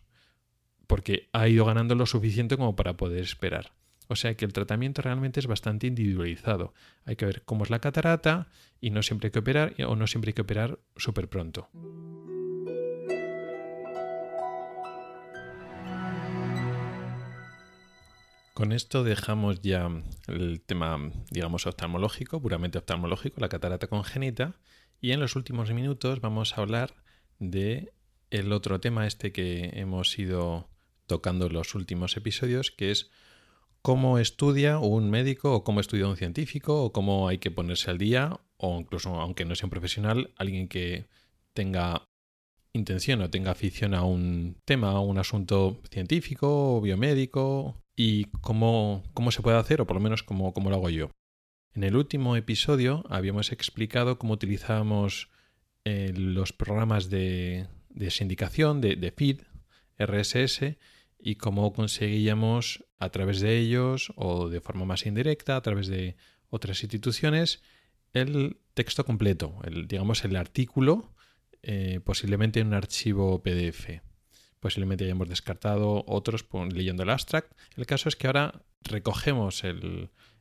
porque 0.87 1.29
ha 1.33 1.47
ido 1.47 1.65
ganando 1.65 1.95
lo 1.95 2.05
suficiente 2.05 2.57
como 2.57 2.75
para 2.75 2.97
poder 2.97 3.21
esperar. 3.23 3.73
O 4.07 4.15
sea 4.15 4.35
que 4.35 4.45
el 4.45 4.53
tratamiento 4.53 5.01
realmente 5.01 5.39
es 5.39 5.47
bastante 5.47 5.87
individualizado. 5.87 6.73
Hay 7.05 7.15
que 7.15 7.25
ver 7.25 7.41
cómo 7.43 7.63
es 7.63 7.69
la 7.69 7.79
catarata 7.79 8.47
y 8.79 8.91
no 8.91 9.01
siempre 9.01 9.27
hay 9.27 9.31
que 9.31 9.39
operar 9.39 9.73
o 9.87 9.95
no 9.95 10.07
siempre 10.07 10.29
hay 10.29 10.33
que 10.33 10.43
operar 10.43 10.79
súper 10.95 11.27
pronto. 11.27 11.69
Con 18.55 18.71
esto 18.71 19.03
dejamos 19.03 19.61
ya 19.61 19.89
el 20.29 20.61
tema, 20.61 21.11
digamos, 21.29 21.67
oftalmológico, 21.67 22.41
puramente 22.41 22.77
oftalmológico, 22.77 23.41
la 23.41 23.49
catarata 23.49 23.87
congénita, 23.87 24.55
y 25.01 25.11
en 25.11 25.19
los 25.19 25.35
últimos 25.35 25.73
minutos 25.73 26.21
vamos 26.21 26.57
a 26.57 26.61
hablar 26.61 26.95
de 27.37 27.91
el 28.29 28.53
otro 28.53 28.79
tema 28.79 29.07
este 29.07 29.33
que 29.33 29.71
hemos 29.73 30.17
ido 30.17 30.69
tocando 31.05 31.47
en 31.47 31.53
los 31.53 31.75
últimos 31.75 32.15
episodios, 32.15 32.71
que 32.71 32.91
es 32.91 33.11
cómo 33.81 34.19
estudia 34.19 34.79
un 34.79 35.09
médico 35.09 35.53
o 35.53 35.65
cómo 35.65 35.81
estudia 35.81 36.07
un 36.07 36.15
científico 36.15 36.81
o 36.81 36.93
cómo 36.93 37.27
hay 37.27 37.39
que 37.39 37.51
ponerse 37.51 37.91
al 37.91 37.97
día 37.97 38.39
o 38.55 38.79
incluso 38.79 39.19
aunque 39.19 39.43
no 39.43 39.55
sea 39.55 39.65
un 39.65 39.71
profesional, 39.71 40.33
alguien 40.37 40.69
que 40.69 41.09
tenga 41.53 42.03
intención 42.71 43.19
o 43.19 43.29
tenga 43.29 43.51
afición 43.51 43.93
a 43.93 44.05
un 44.05 44.55
tema, 44.63 44.91
a 44.91 45.01
un 45.01 45.17
asunto 45.17 45.81
científico 45.91 46.77
o 46.77 46.79
biomédico 46.81 47.81
y 47.95 48.25
cómo, 48.41 49.03
cómo 49.13 49.31
se 49.31 49.41
puede 49.41 49.57
hacer 49.57 49.81
o 49.81 49.87
por 49.87 49.95
lo 49.95 50.01
menos 50.01 50.23
cómo, 50.23 50.53
cómo 50.53 50.69
lo 50.69 50.77
hago 50.77 50.89
yo. 50.89 51.11
En 51.73 51.83
el 51.83 51.95
último 51.95 52.35
episodio 52.35 53.03
habíamos 53.09 53.51
explicado 53.51 54.17
cómo 54.17 54.33
utilizábamos 54.33 55.29
eh, 55.83 56.13
los 56.15 56.53
programas 56.53 57.09
de, 57.09 57.67
de 57.89 58.11
sindicación, 58.11 58.81
de, 58.81 58.95
de 58.95 59.11
feed, 59.11 59.41
RSS, 59.97 60.77
y 61.19 61.35
cómo 61.35 61.73
conseguíamos 61.73 62.85
a 62.99 63.09
través 63.09 63.39
de 63.39 63.57
ellos 63.57 64.13
o 64.15 64.47
de 64.49 64.61
forma 64.61 64.85
más 64.85 65.05
indirecta, 65.05 65.55
a 65.55 65.61
través 65.61 65.87
de 65.87 66.15
otras 66.49 66.83
instituciones, 66.83 67.61
el 68.13 68.57
texto 68.73 69.05
completo, 69.05 69.59
el, 69.63 69.87
digamos 69.87 70.23
el 70.23 70.35
artículo, 70.35 71.13
eh, 71.61 71.99
posiblemente 72.03 72.59
en 72.59 72.67
un 72.67 72.73
archivo 72.75 73.41
PDF. 73.41 74.01
Posiblemente 74.59 75.03
hayamos 75.03 75.29
descartado 75.29 76.03
otros 76.07 76.45
leyendo 76.71 77.03
el 77.03 77.09
abstract. 77.09 77.51
El 77.75 77.85
caso 77.85 78.09
es 78.09 78.15
que 78.15 78.27
ahora 78.27 78.63
recogemos 78.81 79.63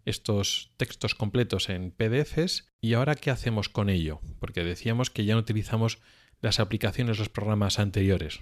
estos 0.04 0.72
textos 0.76 1.14
completos 1.14 1.68
en 1.68 1.90
PDFs 1.90 2.68
y 2.80 2.94
ahora 2.94 3.14
¿qué 3.14 3.30
hacemos 3.30 3.68
con 3.68 3.88
ello? 3.88 4.20
Porque 4.40 4.64
decíamos 4.64 5.10
que 5.10 5.24
ya 5.24 5.34
no 5.34 5.40
utilizamos 5.40 5.98
las 6.40 6.60
aplicaciones, 6.60 7.18
los 7.18 7.28
programas 7.28 7.78
anteriores 7.78 8.40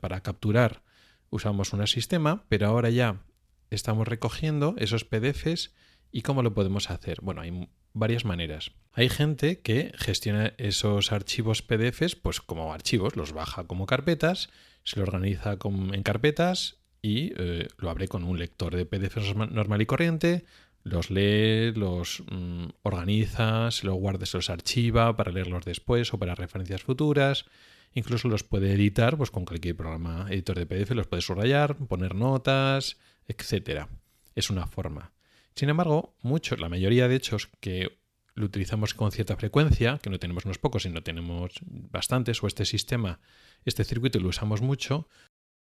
para 0.00 0.20
capturar 0.20 0.82
usamos 1.30 1.72
un 1.72 1.86
sistema, 1.86 2.44
pero 2.48 2.68
ahora 2.68 2.90
ya 2.90 3.22
estamos 3.70 4.06
recogiendo 4.06 4.74
esos 4.78 5.04
PDFs 5.04 5.74
y 6.12 6.22
cómo 6.22 6.42
lo 6.42 6.54
podemos 6.54 6.90
hacer. 6.90 7.18
Bueno, 7.22 7.40
hay 7.40 7.68
varias 7.92 8.24
maneras. 8.24 8.72
Hay 8.92 9.08
gente 9.08 9.60
que 9.60 9.92
gestiona 9.96 10.54
esos 10.58 11.12
archivos 11.12 11.62
PDFs 11.62 12.16
pues 12.16 12.40
como 12.40 12.72
archivos, 12.72 13.16
los 13.16 13.32
baja 13.32 13.64
como 13.64 13.86
carpetas, 13.86 14.50
se 14.84 14.98
lo 14.98 15.04
organiza 15.04 15.56
en 15.62 16.02
carpetas 16.02 16.76
y 17.02 17.32
eh, 17.36 17.68
lo 17.78 17.90
abre 17.90 18.08
con 18.08 18.24
un 18.24 18.38
lector 18.38 18.76
de 18.76 18.86
PDFs 18.86 19.34
normal 19.34 19.82
y 19.82 19.86
corriente, 19.86 20.44
los 20.84 21.10
lee, 21.10 21.72
los 21.72 22.22
mm, 22.30 22.66
organiza, 22.82 23.70
se 23.70 23.86
los 23.86 23.96
guarda, 23.96 24.26
se 24.26 24.36
los 24.36 24.50
archiva 24.50 25.16
para 25.16 25.32
leerlos 25.32 25.64
después 25.64 26.12
o 26.12 26.18
para 26.18 26.34
referencias 26.34 26.82
futuras. 26.82 27.46
Incluso 27.94 28.28
los 28.28 28.42
puede 28.44 28.72
editar 28.72 29.16
pues, 29.16 29.30
con 29.30 29.44
cualquier 29.44 29.76
programa 29.76 30.26
editor 30.30 30.58
de 30.58 30.66
PDF, 30.66 30.90
los 30.90 31.06
puede 31.06 31.22
subrayar, 31.22 31.76
poner 31.76 32.14
notas, 32.14 32.98
etc. 33.28 33.86
Es 34.34 34.50
una 34.50 34.66
forma. 34.66 35.13
Sin 35.56 35.68
embargo, 35.68 36.16
muchos, 36.20 36.58
la 36.58 36.68
mayoría 36.68 37.08
de 37.08 37.16
hechos 37.16 37.48
que 37.60 37.98
lo 38.34 38.46
utilizamos 38.46 38.94
con 38.94 39.12
cierta 39.12 39.36
frecuencia, 39.36 39.98
que 40.02 40.10
no 40.10 40.18
tenemos 40.18 40.44
unos 40.44 40.58
pocos, 40.58 40.82
sino 40.82 41.02
tenemos 41.02 41.54
bastantes, 41.62 42.42
o 42.42 42.48
este 42.48 42.64
sistema, 42.64 43.20
este 43.64 43.84
circuito 43.84 44.18
lo 44.18 44.28
usamos 44.28 44.60
mucho, 44.60 45.08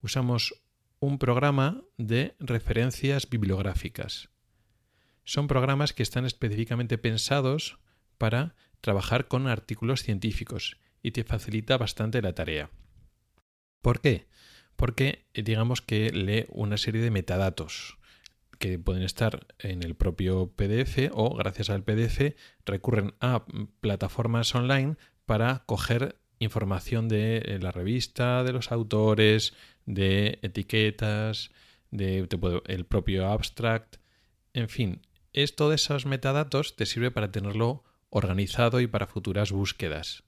usamos 0.00 0.54
un 0.98 1.18
programa 1.18 1.82
de 1.98 2.34
referencias 2.38 3.28
bibliográficas. 3.28 4.30
Son 5.24 5.46
programas 5.46 5.92
que 5.92 6.02
están 6.02 6.24
específicamente 6.24 6.96
pensados 6.96 7.78
para 8.16 8.54
trabajar 8.80 9.28
con 9.28 9.46
artículos 9.46 10.02
científicos 10.02 10.78
y 11.02 11.10
te 11.10 11.24
facilita 11.24 11.76
bastante 11.76 12.22
la 12.22 12.34
tarea. 12.34 12.70
¿Por 13.82 14.00
qué? 14.00 14.26
Porque 14.76 15.26
eh, 15.34 15.42
digamos 15.42 15.82
que 15.82 16.10
lee 16.10 16.46
una 16.48 16.78
serie 16.78 17.02
de 17.02 17.10
metadatos 17.10 17.98
que 18.62 18.78
pueden 18.78 19.02
estar 19.02 19.48
en 19.58 19.82
el 19.82 19.96
propio 19.96 20.52
PDF 20.54 21.10
o 21.10 21.34
gracias 21.34 21.68
al 21.68 21.82
PDF 21.82 22.36
recurren 22.64 23.12
a 23.18 23.44
plataformas 23.80 24.54
online 24.54 24.94
para 25.26 25.64
coger 25.66 26.20
información 26.38 27.08
de 27.08 27.38
eh, 27.38 27.58
la 27.60 27.72
revista, 27.72 28.44
de 28.44 28.52
los 28.52 28.70
autores, 28.70 29.52
de 29.84 30.38
etiquetas, 30.42 31.50
de, 31.90 32.28
el 32.66 32.86
propio 32.86 33.26
abstract, 33.26 33.96
en 34.54 34.68
fin, 34.68 35.02
es 35.32 35.56
todos 35.56 35.74
esos 35.74 36.06
metadatos 36.06 36.76
te 36.76 36.86
sirve 36.86 37.10
para 37.10 37.32
tenerlo 37.32 37.82
organizado 38.10 38.80
y 38.80 38.86
para 38.86 39.08
futuras 39.08 39.50
búsquedas. 39.50 40.22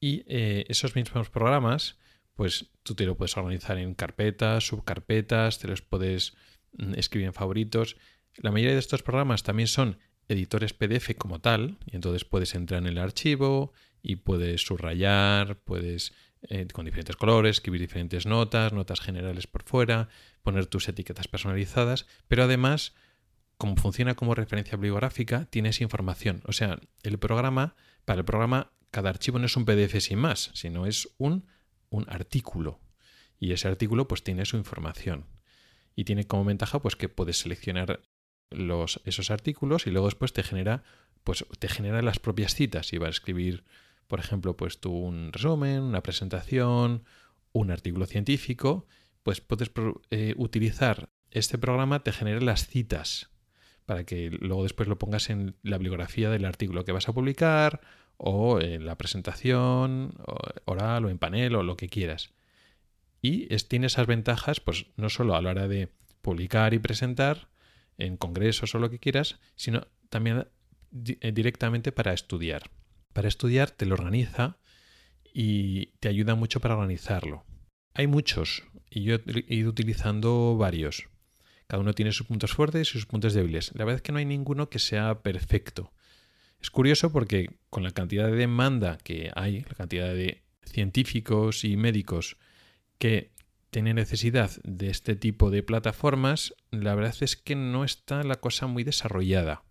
Y 0.00 0.24
eh, 0.26 0.64
esos 0.68 0.96
mismos 0.96 1.30
programas, 1.30 1.98
pues 2.34 2.72
tú 2.82 2.96
te 2.96 3.06
lo 3.06 3.16
puedes 3.16 3.36
organizar 3.36 3.78
en 3.78 3.94
carpetas, 3.94 4.66
subcarpetas, 4.66 5.60
te 5.60 5.68
los 5.68 5.82
puedes 5.82 6.36
mm, 6.76 6.94
escribir 6.94 7.26
en 7.26 7.34
favoritos. 7.34 7.96
La 8.36 8.50
mayoría 8.50 8.74
de 8.74 8.80
estos 8.80 9.02
programas 9.02 9.42
también 9.42 9.68
son 9.68 9.98
editores 10.28 10.72
PDF 10.72 11.14
como 11.16 11.40
tal, 11.40 11.78
y 11.86 11.96
entonces 11.96 12.24
puedes 12.24 12.54
entrar 12.54 12.80
en 12.82 12.86
el 12.86 12.98
archivo 12.98 13.72
y 14.02 14.16
puedes 14.16 14.62
subrayar, 14.62 15.58
puedes 15.60 16.12
eh, 16.42 16.66
con 16.72 16.84
diferentes 16.84 17.16
colores, 17.16 17.56
escribir 17.56 17.80
diferentes 17.80 18.26
notas, 18.26 18.72
notas 18.72 19.00
generales 19.00 19.46
por 19.46 19.64
fuera, 19.64 20.08
poner 20.42 20.66
tus 20.66 20.88
etiquetas 20.88 21.26
personalizadas, 21.26 22.06
pero 22.28 22.44
además, 22.44 22.94
como 23.56 23.76
funciona 23.76 24.14
como 24.14 24.34
referencia 24.34 24.76
bibliográfica, 24.76 25.46
tienes 25.46 25.80
información. 25.80 26.42
O 26.46 26.52
sea, 26.52 26.78
el 27.02 27.18
programa, 27.18 27.74
para 28.04 28.20
el 28.20 28.24
programa 28.24 28.72
cada 28.90 29.10
archivo 29.10 29.38
no 29.38 29.46
es 29.46 29.56
un 29.56 29.64
PDF 29.64 30.00
sin 30.00 30.18
más, 30.18 30.50
sino 30.54 30.86
es 30.86 31.08
un, 31.18 31.46
un 31.90 32.06
artículo. 32.08 32.80
Y 33.38 33.52
ese 33.52 33.68
artículo 33.68 34.08
pues 34.08 34.22
tiene 34.22 34.44
su 34.44 34.56
información. 34.56 35.26
Y 35.98 36.04
tiene 36.04 36.24
como 36.24 36.44
ventaja 36.44 36.80
pues 36.80 36.94
que 36.94 37.08
puedes 37.08 37.38
seleccionar 37.38 38.00
los, 38.50 39.00
esos 39.04 39.30
artículos 39.30 39.86
y 39.86 39.90
luego 39.90 40.06
después 40.06 40.32
te 40.32 40.42
genera 40.42 40.84
pues 41.24 41.44
te 41.58 41.68
genera 41.68 42.02
las 42.02 42.20
propias 42.20 42.54
citas 42.54 42.92
y 42.92 42.98
va 42.98 43.08
a 43.08 43.10
escribir 43.10 43.64
por 44.06 44.20
ejemplo 44.20 44.56
pues 44.56 44.78
tú 44.78 44.92
un 44.92 45.32
resumen 45.32 45.82
una 45.82 46.02
presentación 46.02 47.04
un 47.52 47.70
artículo 47.70 48.06
científico, 48.06 48.86
pues 49.22 49.40
puedes 49.40 49.70
eh, 50.10 50.34
utilizar 50.36 51.10
este 51.30 51.58
programa, 51.58 52.02
te 52.02 52.12
genera 52.12 52.40
las 52.40 52.66
citas 52.66 53.30
para 53.84 54.04
que 54.04 54.30
luego 54.30 54.62
después 54.62 54.88
lo 54.88 54.98
pongas 54.98 55.30
en 55.30 55.56
la 55.62 55.78
bibliografía 55.78 56.30
del 56.30 56.44
artículo 56.44 56.84
que 56.84 56.92
vas 56.92 57.08
a 57.08 57.14
publicar 57.14 57.80
o 58.18 58.60
en 58.60 58.84
la 58.84 58.98
presentación 58.98 60.14
oral 60.66 61.06
o 61.06 61.08
en 61.08 61.18
panel 61.18 61.54
o 61.54 61.62
lo 61.62 61.76
que 61.76 61.88
quieras. 61.88 62.30
Y 63.20 63.46
tiene 63.56 63.86
esas 63.86 64.06
ventajas, 64.06 64.60
pues 64.60 64.86
no 64.96 65.08
solo 65.08 65.34
a 65.34 65.42
la 65.42 65.50
hora 65.50 65.68
de 65.68 65.88
publicar 66.22 66.74
y 66.74 66.78
presentar 66.78 67.48
en 67.96 68.16
congresos 68.16 68.74
o 68.74 68.78
lo 68.78 68.90
que 68.90 68.98
quieras, 68.98 69.40
sino 69.56 69.86
también 70.08 70.46
eh, 71.20 71.32
directamente 71.32 71.92
para 71.92 72.12
estudiar. 72.12 72.70
Para 73.12 73.28
estudiar 73.28 73.70
te 73.70 73.86
lo 73.86 73.94
organiza 73.94 74.58
y 75.32 75.86
te 76.00 76.08
ayuda 76.08 76.34
mucho 76.34 76.60
para 76.60 76.74
organizarlo. 76.74 77.44
Hay 77.94 78.06
muchos 78.06 78.62
y 78.90 79.02
yo 79.02 79.16
he 79.26 79.54
ido 79.54 79.70
utilizando 79.70 80.56
varios. 80.56 81.08
Cada 81.66 81.82
uno 81.82 81.92
tiene 81.92 82.12
sus 82.12 82.26
puntos 82.26 82.52
fuertes 82.52 82.88
y 82.88 82.92
sus 82.92 83.06
puntos 83.06 83.34
débiles. 83.34 83.72
La 83.74 83.84
verdad 83.84 83.96
es 83.96 84.02
que 84.02 84.12
no 84.12 84.18
hay 84.18 84.24
ninguno 84.24 84.70
que 84.70 84.78
sea 84.78 85.20
perfecto. 85.22 85.92
Es 86.60 86.70
curioso 86.70 87.12
porque 87.12 87.58
con 87.70 87.82
la 87.82 87.90
cantidad 87.90 88.26
de 88.26 88.36
demanda 88.36 88.98
que 88.98 89.30
hay, 89.34 89.60
la 89.68 89.74
cantidad 89.74 90.14
de 90.14 90.42
científicos 90.64 91.64
y 91.64 91.76
médicos 91.76 92.36
que 92.98 93.32
tienen 93.70 93.96
necesidad 93.96 94.50
de 94.64 94.88
este 94.90 95.14
tipo 95.14 95.50
de 95.50 95.62
plataformas, 95.62 96.54
la 96.70 96.94
verdad 96.94 97.14
es 97.20 97.36
que 97.36 97.54
no 97.54 97.84
está 97.84 98.22
la 98.22 98.36
cosa 98.36 98.66
muy 98.66 98.84
desarrollada. 98.84 99.62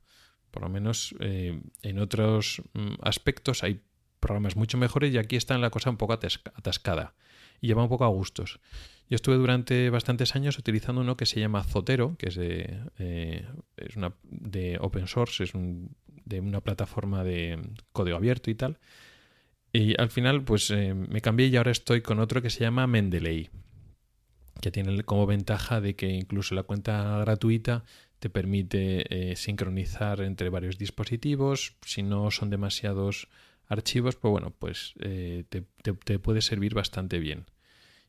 Por 0.51 0.63
lo 0.63 0.69
menos 0.69 1.15
eh, 1.19 1.59
en 1.81 1.99
otros 1.99 2.61
mm, 2.73 2.95
aspectos 3.01 3.63
hay 3.63 3.81
programas 4.19 4.55
mucho 4.55 4.77
mejores 4.77 5.13
y 5.13 5.17
aquí 5.17 5.35
está 5.35 5.57
la 5.57 5.69
cosa 5.69 5.89
un 5.89 5.97
poco 5.97 6.13
atascada 6.13 7.15
y 7.61 7.67
lleva 7.67 7.83
un 7.83 7.89
poco 7.89 8.05
a 8.05 8.09
gustos. 8.09 8.59
Yo 9.09 9.15
estuve 9.15 9.35
durante 9.35 9.89
bastantes 9.89 10.35
años 10.35 10.57
utilizando 10.57 11.01
uno 11.01 11.15
que 11.15 11.25
se 11.25 11.39
llama 11.39 11.63
Zotero, 11.63 12.17
que 12.17 12.29
es 12.29 12.35
de, 12.35 12.81
eh, 12.99 13.47
es 13.77 13.95
una, 13.95 14.13
de 14.23 14.77
open 14.81 15.07
source, 15.07 15.45
es 15.45 15.53
de 15.53 16.39
una 16.41 16.61
plataforma 16.61 17.23
de 17.23 17.59
código 17.93 18.17
abierto 18.17 18.51
y 18.51 18.55
tal. 18.55 18.79
Y 19.73 19.99
al 19.99 20.09
final, 20.09 20.43
pues 20.43 20.71
eh, 20.71 20.93
me 20.93 21.21
cambié 21.21 21.47
y 21.47 21.57
ahora 21.57 21.71
estoy 21.71 22.01
con 22.01 22.19
otro 22.19 22.41
que 22.41 22.49
se 22.49 22.61
llama 22.61 22.87
Mendeley, 22.87 23.49
que 24.61 24.71
tiene 24.71 25.03
como 25.03 25.25
ventaja 25.25 25.81
de 25.81 25.95
que 25.95 26.09
incluso 26.09 26.55
la 26.55 26.63
cuenta 26.63 27.19
gratuita 27.19 27.83
te 28.19 28.29
permite 28.29 29.31
eh, 29.31 29.35
sincronizar 29.35 30.21
entre 30.21 30.49
varios 30.49 30.77
dispositivos. 30.77 31.75
Si 31.85 32.01
no 32.01 32.31
son 32.31 32.49
demasiados 32.49 33.27
archivos, 33.67 34.15
pues 34.15 34.31
bueno, 34.31 34.51
pues 34.57 34.93
eh, 34.99 35.43
te, 35.49 36.19
puede 36.19 36.41
servir 36.41 36.73
bastante 36.73 37.19
bien. 37.19 37.45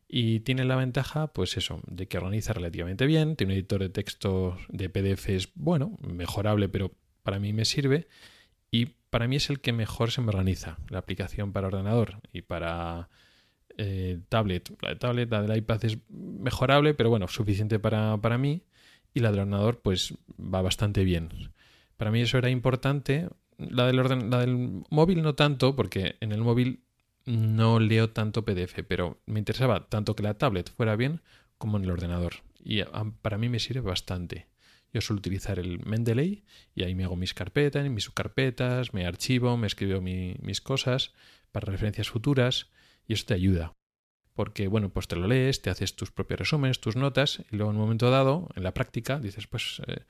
Y 0.08 0.40
tiene 0.40 0.64
la 0.64 0.76
ventaja, 0.76 1.26
pues 1.26 1.58
eso, 1.58 1.82
de 1.86 2.06
que 2.06 2.16
organiza 2.16 2.54
relativamente 2.54 3.04
bien, 3.04 3.36
tiene 3.36 3.52
un 3.52 3.58
editor 3.58 3.80
de 3.80 3.90
texto 3.90 4.56
de 4.70 4.88
PDFs, 4.88 5.50
bueno, 5.54 5.98
mejorable, 6.00 6.70
pero 6.70 6.92
para 7.22 7.38
mí 7.38 7.52
me 7.52 7.66
sirve. 7.66 8.08
Y 8.70 8.86
para 9.10 9.28
mí 9.28 9.36
es 9.36 9.50
el 9.50 9.60
que 9.60 9.72
mejor 9.72 10.10
se 10.10 10.20
me 10.20 10.28
organiza, 10.28 10.78
la 10.88 10.98
aplicación 10.98 11.52
para 11.52 11.68
ordenador 11.68 12.20
y 12.32 12.42
para 12.42 13.08
eh, 13.76 14.20
tablet. 14.28 14.70
La 14.82 14.90
de 14.90 14.96
tablet, 14.96 15.30
la 15.30 15.42
del 15.42 15.56
iPad 15.56 15.84
es 15.84 15.98
mejorable, 16.08 16.94
pero 16.94 17.10
bueno, 17.10 17.28
suficiente 17.28 17.78
para, 17.78 18.16
para 18.18 18.38
mí. 18.38 18.62
Y 19.14 19.20
la 19.20 19.30
del 19.30 19.40
ordenador, 19.40 19.80
pues 19.80 20.14
va 20.38 20.62
bastante 20.62 21.04
bien. 21.04 21.30
Para 21.96 22.10
mí 22.10 22.20
eso 22.20 22.38
era 22.38 22.50
importante 22.50 23.28
la 23.58 23.86
del, 23.86 23.98
orden, 23.98 24.30
la 24.30 24.38
del 24.38 24.84
móvil 24.88 25.22
no 25.22 25.34
tanto, 25.34 25.74
porque 25.76 26.16
en 26.20 26.32
el 26.32 26.40
móvil 26.40 26.84
no 27.26 27.80
leo 27.80 28.10
tanto 28.10 28.44
PDF, 28.44 28.84
pero 28.86 29.20
me 29.26 29.40
interesaba 29.40 29.88
tanto 29.88 30.14
que 30.14 30.22
la 30.22 30.34
tablet 30.34 30.70
fuera 30.70 30.96
bien 30.96 31.20
como 31.58 31.76
en 31.76 31.84
el 31.84 31.90
ordenador. 31.90 32.34
Y 32.62 32.82
para 33.22 33.36
mí 33.36 33.48
me 33.48 33.58
sirve 33.58 33.80
bastante. 33.80 34.46
Yo 34.92 35.00
suelo 35.00 35.18
utilizar 35.18 35.58
el 35.58 35.84
Mendeley 35.84 36.44
y 36.74 36.84
ahí 36.84 36.94
me 36.94 37.04
hago 37.04 37.16
mis 37.16 37.34
carpetas, 37.34 37.88
mis 37.88 38.04
subcarpetas, 38.04 38.94
me 38.94 39.06
archivo, 39.06 39.56
me 39.56 39.66
escribo 39.66 40.00
mis 40.00 40.60
cosas 40.60 41.12
para 41.52 41.70
referencias 41.70 42.08
futuras 42.08 42.70
y 43.06 43.14
eso 43.14 43.26
te 43.26 43.34
ayuda. 43.34 43.74
Porque, 44.34 44.68
bueno, 44.68 44.90
pues 44.90 45.08
te 45.08 45.16
lo 45.16 45.26
lees, 45.26 45.62
te 45.62 45.70
haces 45.70 45.96
tus 45.96 46.12
propios 46.12 46.40
resúmenes, 46.40 46.80
tus 46.80 46.96
notas 46.96 47.42
y 47.50 47.56
luego 47.56 47.72
en 47.72 47.76
un 47.76 47.82
momento 47.82 48.10
dado, 48.10 48.48
en 48.54 48.62
la 48.62 48.72
práctica, 48.72 49.18
dices, 49.18 49.46
pues 49.46 49.82
eh, 49.86 50.04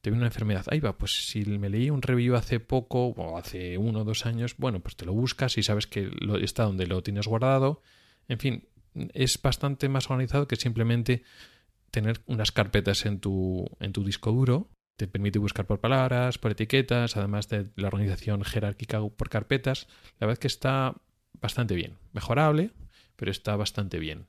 te 0.00 0.10
viene 0.10 0.22
una 0.22 0.28
enfermedad. 0.28 0.64
Ahí 0.70 0.80
va, 0.80 0.96
pues 0.96 1.28
si 1.28 1.44
me 1.44 1.68
leí 1.68 1.90
un 1.90 2.00
review 2.00 2.36
hace 2.36 2.60
poco 2.60 3.08
o 3.08 3.36
hace 3.36 3.76
uno 3.76 4.00
o 4.00 4.04
dos 4.04 4.24
años, 4.24 4.54
bueno, 4.56 4.80
pues 4.80 4.96
te 4.96 5.04
lo 5.04 5.12
buscas 5.12 5.58
y 5.58 5.62
sabes 5.62 5.86
que 5.86 6.10
lo, 6.20 6.38
está 6.38 6.64
donde 6.64 6.86
lo 6.86 7.02
tienes 7.02 7.26
guardado. 7.26 7.82
En 8.28 8.38
fin, 8.38 8.68
es 9.12 9.40
bastante 9.40 9.88
más 9.88 10.08
organizado 10.08 10.48
que 10.48 10.56
simplemente 10.56 11.22
tener 11.96 12.20
unas 12.26 12.52
carpetas 12.52 13.06
en 13.06 13.20
tu, 13.20 13.70
en 13.80 13.94
tu 13.94 14.04
disco 14.04 14.30
duro. 14.30 14.68
Te 14.98 15.08
permite 15.08 15.38
buscar 15.38 15.64
por 15.64 15.80
palabras, 15.80 16.36
por 16.36 16.50
etiquetas, 16.50 17.16
además 17.16 17.48
de 17.48 17.70
la 17.74 17.88
organización 17.88 18.44
jerárquica 18.44 19.00
por 19.00 19.30
carpetas. 19.30 19.86
La 20.20 20.26
verdad 20.26 20.34
es 20.34 20.38
que 20.40 20.46
está 20.46 20.94
bastante 21.40 21.74
bien. 21.74 21.94
Mejorable, 22.12 22.72
pero 23.16 23.30
está 23.30 23.56
bastante 23.56 23.98
bien. 23.98 24.26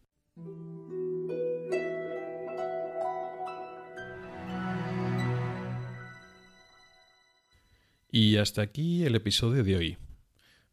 Y 8.09 8.37
hasta 8.37 8.61
aquí 8.61 9.03
el 9.03 9.15
episodio 9.15 9.65
de 9.65 9.75
hoy. 9.75 9.97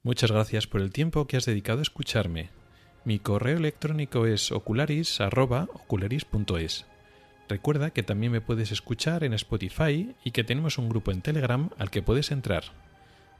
Muchas 0.04 0.30
gracias 0.30 0.68
por 0.68 0.80
el 0.80 0.92
tiempo 0.92 1.26
que 1.26 1.38
has 1.38 1.44
dedicado 1.44 1.80
a 1.80 1.82
escucharme. 1.82 2.50
Mi 3.04 3.18
correo 3.18 3.58
electrónico 3.58 4.24
es 4.24 4.50
ocularis.ocularis.es. 4.50 6.86
Recuerda 7.50 7.90
que 7.90 8.02
también 8.02 8.32
me 8.32 8.40
puedes 8.40 8.72
escuchar 8.72 9.24
en 9.24 9.34
Spotify 9.34 10.16
y 10.24 10.30
que 10.30 10.44
tenemos 10.44 10.78
un 10.78 10.88
grupo 10.88 11.12
en 11.12 11.20
Telegram 11.20 11.68
al 11.76 11.90
que 11.90 12.00
puedes 12.00 12.30
entrar. 12.30 12.64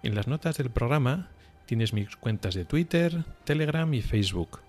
En 0.02 0.14
las 0.14 0.28
notas 0.28 0.58
del 0.58 0.68
programa 0.68 1.30
tienes 1.64 1.94
mis 1.94 2.14
cuentas 2.16 2.54
de 2.54 2.66
Twitter, 2.66 3.24
Telegram 3.44 3.94
y 3.94 4.02
Facebook. 4.02 4.60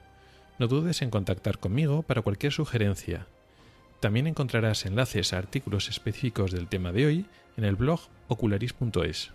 No 0.59 0.67
dudes 0.67 1.01
en 1.01 1.09
contactar 1.09 1.59
conmigo 1.59 2.03
para 2.03 2.21
cualquier 2.21 2.53
sugerencia. 2.53 3.27
También 3.99 4.27
encontrarás 4.27 4.85
enlaces 4.85 5.33
a 5.33 5.39
artículos 5.39 5.89
específicos 5.89 6.51
del 6.51 6.69
tema 6.69 6.93
de 6.93 7.05
hoy 7.05 7.25
en 7.57 7.65
el 7.65 7.75
blog 7.75 7.99
ocularis.es. 8.29 9.33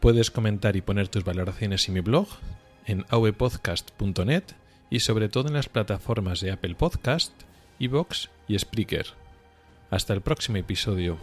Puedes 0.00 0.30
comentar 0.30 0.76
y 0.76 0.82
poner 0.82 1.08
tus 1.08 1.24
valoraciones 1.24 1.88
en 1.88 1.94
mi 1.94 2.00
blog, 2.00 2.28
en 2.84 3.06
avpodcast.net 3.08 4.44
y 4.92 5.00
sobre 5.00 5.30
todo 5.30 5.48
en 5.48 5.54
las 5.54 5.70
plataformas 5.70 6.42
de 6.42 6.52
Apple 6.52 6.74
Podcast, 6.74 7.32
Evox 7.80 8.28
y 8.46 8.58
Spreaker. 8.58 9.06
Hasta 9.88 10.12
el 10.12 10.20
próximo 10.20 10.58
episodio. 10.58 11.16